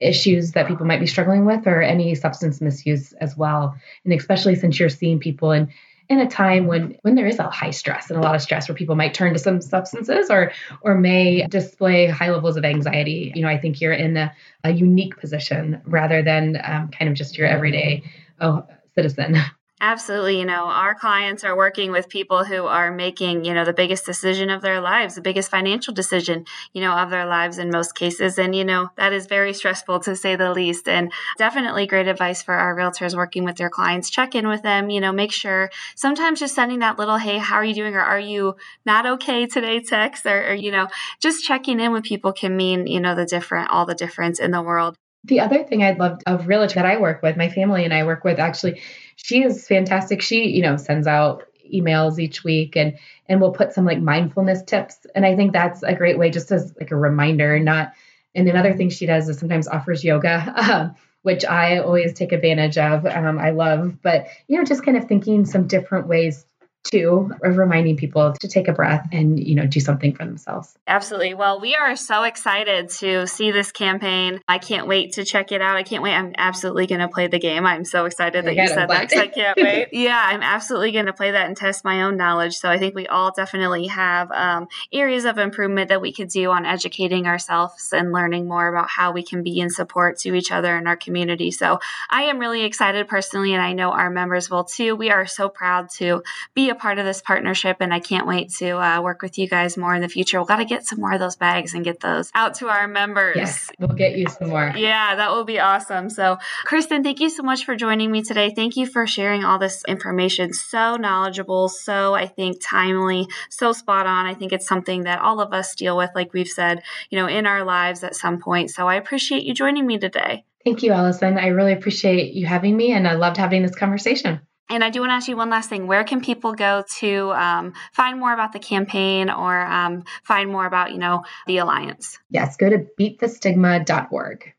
issues 0.00 0.52
that 0.52 0.68
people 0.68 0.86
might 0.86 1.00
be 1.00 1.06
struggling 1.06 1.44
with 1.44 1.66
or 1.66 1.82
any 1.82 2.14
substance 2.14 2.60
misuse 2.60 3.12
as 3.14 3.36
well. 3.36 3.74
And 4.04 4.12
especially 4.12 4.54
since 4.54 4.78
you're 4.78 4.88
seeing 4.88 5.18
people 5.18 5.52
in 5.52 5.72
in 6.08 6.20
a 6.20 6.28
time 6.28 6.66
when 6.66 6.96
when 7.02 7.14
there 7.14 7.26
is 7.26 7.38
a 7.38 7.50
high 7.50 7.70
stress 7.70 8.10
and 8.10 8.18
a 8.18 8.22
lot 8.22 8.34
of 8.34 8.40
stress 8.40 8.68
where 8.68 8.74
people 8.74 8.96
might 8.96 9.14
turn 9.14 9.32
to 9.32 9.38
some 9.38 9.60
substances 9.60 10.30
or 10.30 10.52
or 10.80 10.94
may 10.94 11.46
display 11.48 12.06
high 12.06 12.30
levels 12.30 12.56
of 12.56 12.64
anxiety 12.64 13.30
you 13.34 13.42
know 13.42 13.48
i 13.48 13.58
think 13.58 13.80
you're 13.80 13.92
in 13.92 14.16
a, 14.16 14.34
a 14.64 14.72
unique 14.72 15.18
position 15.18 15.80
rather 15.84 16.22
than 16.22 16.58
um, 16.64 16.88
kind 16.88 17.10
of 17.10 17.14
just 17.14 17.36
your 17.36 17.46
everyday 17.46 18.02
oh, 18.40 18.64
citizen 18.94 19.36
Absolutely. 19.80 20.38
You 20.40 20.44
know, 20.44 20.64
our 20.64 20.92
clients 20.92 21.44
are 21.44 21.56
working 21.56 21.92
with 21.92 22.08
people 22.08 22.42
who 22.42 22.66
are 22.66 22.90
making, 22.90 23.44
you 23.44 23.54
know, 23.54 23.64
the 23.64 23.72
biggest 23.72 24.04
decision 24.04 24.50
of 24.50 24.60
their 24.60 24.80
lives, 24.80 25.14
the 25.14 25.20
biggest 25.20 25.52
financial 25.52 25.94
decision, 25.94 26.46
you 26.72 26.80
know, 26.80 26.92
of 26.94 27.10
their 27.10 27.26
lives 27.26 27.58
in 27.58 27.70
most 27.70 27.94
cases. 27.94 28.38
And, 28.38 28.56
you 28.56 28.64
know, 28.64 28.88
that 28.96 29.12
is 29.12 29.26
very 29.26 29.54
stressful 29.54 30.00
to 30.00 30.16
say 30.16 30.34
the 30.34 30.52
least. 30.52 30.88
And 30.88 31.12
definitely 31.38 31.86
great 31.86 32.08
advice 32.08 32.42
for 32.42 32.54
our 32.54 32.74
realtors 32.74 33.14
working 33.14 33.44
with 33.44 33.54
their 33.56 33.70
clients. 33.70 34.10
Check 34.10 34.34
in 34.34 34.48
with 34.48 34.62
them, 34.62 34.90
you 34.90 35.00
know, 35.00 35.12
make 35.12 35.30
sure 35.32 35.70
sometimes 35.94 36.40
just 36.40 36.56
sending 36.56 36.80
that 36.80 36.98
little, 36.98 37.18
hey, 37.18 37.38
how 37.38 37.54
are 37.54 37.64
you 37.64 37.74
doing? 37.74 37.94
Or 37.94 38.00
are 38.00 38.18
you 38.18 38.56
not 38.84 39.06
okay 39.06 39.46
today 39.46 39.78
text? 39.80 40.26
Or, 40.26 40.50
or 40.50 40.54
you 40.54 40.72
know, 40.72 40.88
just 41.20 41.44
checking 41.44 41.78
in 41.78 41.92
with 41.92 42.02
people 42.02 42.32
can 42.32 42.56
mean, 42.56 42.88
you 42.88 42.98
know, 42.98 43.14
the 43.14 43.26
different, 43.26 43.70
all 43.70 43.86
the 43.86 43.94
difference 43.94 44.40
in 44.40 44.50
the 44.50 44.60
world. 44.62 44.96
The 45.24 45.40
other 45.40 45.64
thing 45.64 45.82
I'd 45.82 45.98
love 45.98 46.20
of 46.26 46.46
realtor 46.46 46.76
that 46.76 46.86
I 46.86 46.98
work 46.98 47.22
with, 47.22 47.36
my 47.36 47.48
family 47.48 47.84
and 47.84 47.92
I 47.92 48.04
work 48.04 48.24
with 48.24 48.38
actually, 48.38 48.80
she 49.16 49.42
is 49.42 49.66
fantastic. 49.66 50.22
She, 50.22 50.48
you 50.48 50.62
know, 50.62 50.76
sends 50.76 51.06
out 51.06 51.44
emails 51.72 52.18
each 52.18 52.44
week 52.44 52.76
and 52.76 52.98
and 53.28 53.40
we'll 53.40 53.52
put 53.52 53.72
some 53.72 53.84
like 53.84 54.00
mindfulness 54.00 54.62
tips. 54.62 55.06
And 55.14 55.26
I 55.26 55.36
think 55.36 55.52
that's 55.52 55.82
a 55.82 55.94
great 55.94 56.18
way 56.18 56.30
just 56.30 56.50
as 56.50 56.74
like 56.80 56.90
a 56.90 56.96
reminder, 56.96 57.58
not 57.58 57.92
and 58.34 58.48
another 58.48 58.74
thing 58.74 58.90
she 58.90 59.06
does 59.06 59.28
is 59.28 59.38
sometimes 59.38 59.68
offers 59.68 60.04
yoga. 60.04 60.54
Um, 60.56 60.94
which 61.22 61.44
I 61.44 61.78
always 61.78 62.14
take 62.14 62.32
advantage 62.32 62.78
of. 62.78 63.04
Um, 63.04 63.38
I 63.38 63.50
love, 63.50 64.00
but 64.02 64.28
you 64.46 64.56
know, 64.56 64.64
just 64.64 64.84
kind 64.84 64.96
of 64.96 65.06
thinking 65.06 65.44
some 65.44 65.66
different 65.66 66.06
ways 66.06 66.46
of 66.94 67.56
reminding 67.58 67.96
people 67.96 68.32
to 68.40 68.48
take 68.48 68.66
a 68.66 68.72
breath 68.72 69.06
and 69.12 69.44
you 69.46 69.54
know 69.54 69.66
do 69.66 69.80
something 69.80 70.14
for 70.14 70.24
themselves. 70.24 70.76
Absolutely. 70.86 71.34
Well 71.34 71.60
we 71.60 71.74
are 71.74 71.96
so 71.96 72.22
excited 72.22 72.88
to 73.00 73.26
see 73.26 73.50
this 73.50 73.72
campaign. 73.72 74.40
I 74.48 74.58
can't 74.58 74.86
wait 74.86 75.12
to 75.14 75.24
check 75.24 75.52
it 75.52 75.60
out. 75.60 75.76
I 75.76 75.82
can't 75.82 76.02
wait. 76.02 76.14
I'm 76.14 76.34
absolutely 76.38 76.86
going 76.86 77.00
to 77.00 77.08
play 77.08 77.26
the 77.26 77.38
game. 77.38 77.66
I'm 77.66 77.84
so 77.84 78.06
excited 78.06 78.44
that 78.46 78.56
you 78.56 78.66
said 78.66 78.88
that 78.88 79.12
i 79.12 79.26
can't 79.26 79.56
wait. 79.56 79.88
Yeah 79.92 80.22
i'm 80.24 80.42
absolutely 80.42 80.92
going 80.92 81.06
to 81.06 81.12
play 81.12 81.30
that 81.30 81.46
and 81.46 81.56
test 81.56 81.84
my 81.84 82.02
own 82.02 82.16
knowledge. 82.16 82.54
So 82.54 82.70
i 82.70 82.78
think 82.78 82.94
we 82.94 83.06
all 83.06 83.32
definitely 83.32 83.88
have 83.88 84.30
um, 84.30 84.68
areas 84.92 85.24
of 85.24 85.38
improvement 85.38 85.88
that 85.90 86.00
we 86.00 86.12
could 86.12 86.28
do 86.28 86.50
on 86.50 86.64
educating 86.64 87.26
ourselves 87.26 87.92
and 87.92 88.12
learning 88.12 88.48
more 88.48 88.68
about 88.68 88.88
how 88.88 89.12
we 89.12 89.22
can 89.22 89.42
be 89.42 89.60
in 89.60 89.68
support 89.68 90.18
to 90.20 90.34
each 90.34 90.50
other 90.50 90.76
in 90.76 90.86
our 90.86 90.96
community. 90.96 91.50
So 91.50 91.80
i 92.08 92.22
am 92.22 92.38
really 92.38 92.64
excited 92.64 93.08
personally 93.08 93.52
and 93.52 93.62
i 93.62 93.72
know 93.72 93.90
our 93.90 94.10
members 94.10 94.48
will 94.48 94.64
too. 94.64 94.96
We 94.96 95.10
are 95.10 95.26
so 95.26 95.48
proud 95.48 95.90
to 95.98 96.22
be 96.54 96.67
a 96.68 96.74
part 96.74 96.98
of 96.98 97.04
this 97.04 97.20
partnership, 97.20 97.78
and 97.80 97.92
I 97.92 98.00
can't 98.00 98.26
wait 98.26 98.50
to 98.54 98.78
uh, 98.78 99.00
work 99.02 99.22
with 99.22 99.38
you 99.38 99.48
guys 99.48 99.76
more 99.76 99.94
in 99.94 100.02
the 100.02 100.08
future. 100.08 100.38
We've 100.38 100.48
got 100.48 100.56
to 100.56 100.64
get 100.64 100.86
some 100.86 101.00
more 101.00 101.12
of 101.12 101.20
those 101.20 101.36
bags 101.36 101.74
and 101.74 101.84
get 101.84 102.00
those 102.00 102.30
out 102.34 102.54
to 102.56 102.68
our 102.68 102.88
members. 102.88 103.36
Yes, 103.36 103.70
we'll 103.78 103.88
get 103.88 104.16
you 104.16 104.26
some 104.28 104.48
more. 104.48 104.72
Yeah, 104.76 105.16
that 105.16 105.30
will 105.30 105.44
be 105.44 105.58
awesome. 105.58 106.10
So, 106.10 106.38
Kristen, 106.64 107.02
thank 107.02 107.20
you 107.20 107.30
so 107.30 107.42
much 107.42 107.64
for 107.64 107.76
joining 107.76 108.10
me 108.10 108.22
today. 108.22 108.52
Thank 108.54 108.76
you 108.76 108.86
for 108.86 109.06
sharing 109.06 109.44
all 109.44 109.58
this 109.58 109.82
information. 109.86 110.52
So 110.52 110.96
knowledgeable, 110.96 111.68
so 111.68 112.14
I 112.14 112.26
think 112.26 112.60
timely, 112.60 113.28
so 113.50 113.72
spot 113.72 114.06
on. 114.06 114.26
I 114.26 114.34
think 114.34 114.52
it's 114.52 114.66
something 114.66 115.04
that 115.04 115.20
all 115.20 115.40
of 115.40 115.52
us 115.52 115.74
deal 115.74 115.96
with, 115.96 116.10
like 116.14 116.32
we've 116.32 116.48
said, 116.48 116.82
you 117.10 117.18
know, 117.18 117.26
in 117.26 117.46
our 117.46 117.64
lives 117.64 118.02
at 118.04 118.16
some 118.16 118.38
point. 118.38 118.70
So 118.70 118.88
I 118.88 118.96
appreciate 118.96 119.44
you 119.44 119.54
joining 119.54 119.86
me 119.86 119.98
today. 119.98 120.44
Thank 120.64 120.82
you, 120.82 120.92
Allison. 120.92 121.38
I 121.38 121.46
really 121.48 121.72
appreciate 121.72 122.34
you 122.34 122.46
having 122.46 122.76
me, 122.76 122.92
and 122.92 123.08
I 123.08 123.14
loved 123.14 123.36
having 123.36 123.62
this 123.62 123.74
conversation. 123.74 124.40
And 124.70 124.84
I 124.84 124.90
do 124.90 125.00
want 125.00 125.10
to 125.10 125.14
ask 125.14 125.28
you 125.28 125.36
one 125.36 125.50
last 125.50 125.68
thing. 125.68 125.86
Where 125.86 126.04
can 126.04 126.20
people 126.20 126.52
go 126.52 126.84
to 126.98 127.32
um, 127.32 127.72
find 127.92 128.20
more 128.20 128.32
about 128.32 128.52
the 128.52 128.58
campaign 128.58 129.30
or 129.30 129.60
um, 129.60 130.04
find 130.24 130.50
more 130.50 130.66
about, 130.66 130.92
you 130.92 130.98
know, 130.98 131.24
the 131.46 131.58
Alliance? 131.58 132.18
Yes, 132.30 132.56
go 132.56 132.68
to 132.68 132.86
beatthestigma.org. 132.98 134.54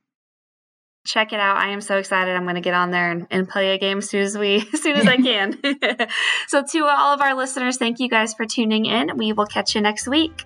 Check 1.05 1.33
it 1.33 1.39
out. 1.39 1.57
I 1.57 1.69
am 1.69 1.81
so 1.81 1.97
excited. 1.97 2.35
I'm 2.35 2.43
going 2.43 2.55
to 2.55 2.61
get 2.61 2.73
on 2.73 2.91
there 2.91 3.11
and, 3.11 3.27
and 3.31 3.47
play 3.47 3.73
a 3.73 3.77
game 3.77 3.99
as 3.99 4.09
soon 4.09 4.21
as 4.21 4.37
we 4.37 4.67
as 4.73 4.81
soon 4.81 4.95
as 4.95 5.07
I 5.07 5.17
can. 5.17 5.57
so 6.47 6.63
to 6.63 6.85
all 6.85 7.13
of 7.13 7.21
our 7.21 7.35
listeners, 7.35 7.77
thank 7.77 7.99
you 7.99 8.09
guys 8.09 8.33
for 8.33 8.45
tuning 8.45 8.85
in. 8.85 9.15
We 9.15 9.33
will 9.33 9.47
catch 9.47 9.75
you 9.75 9.81
next 9.81 10.07
week. 10.07 10.45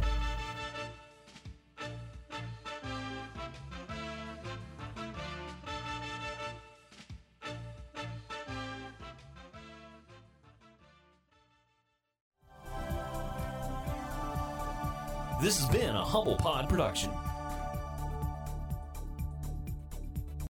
This 15.41 15.59
has 15.59 15.67
been 15.69 15.95
a 15.95 16.05
Humble 16.05 16.35
Pod 16.35 16.69
production. 16.69 17.09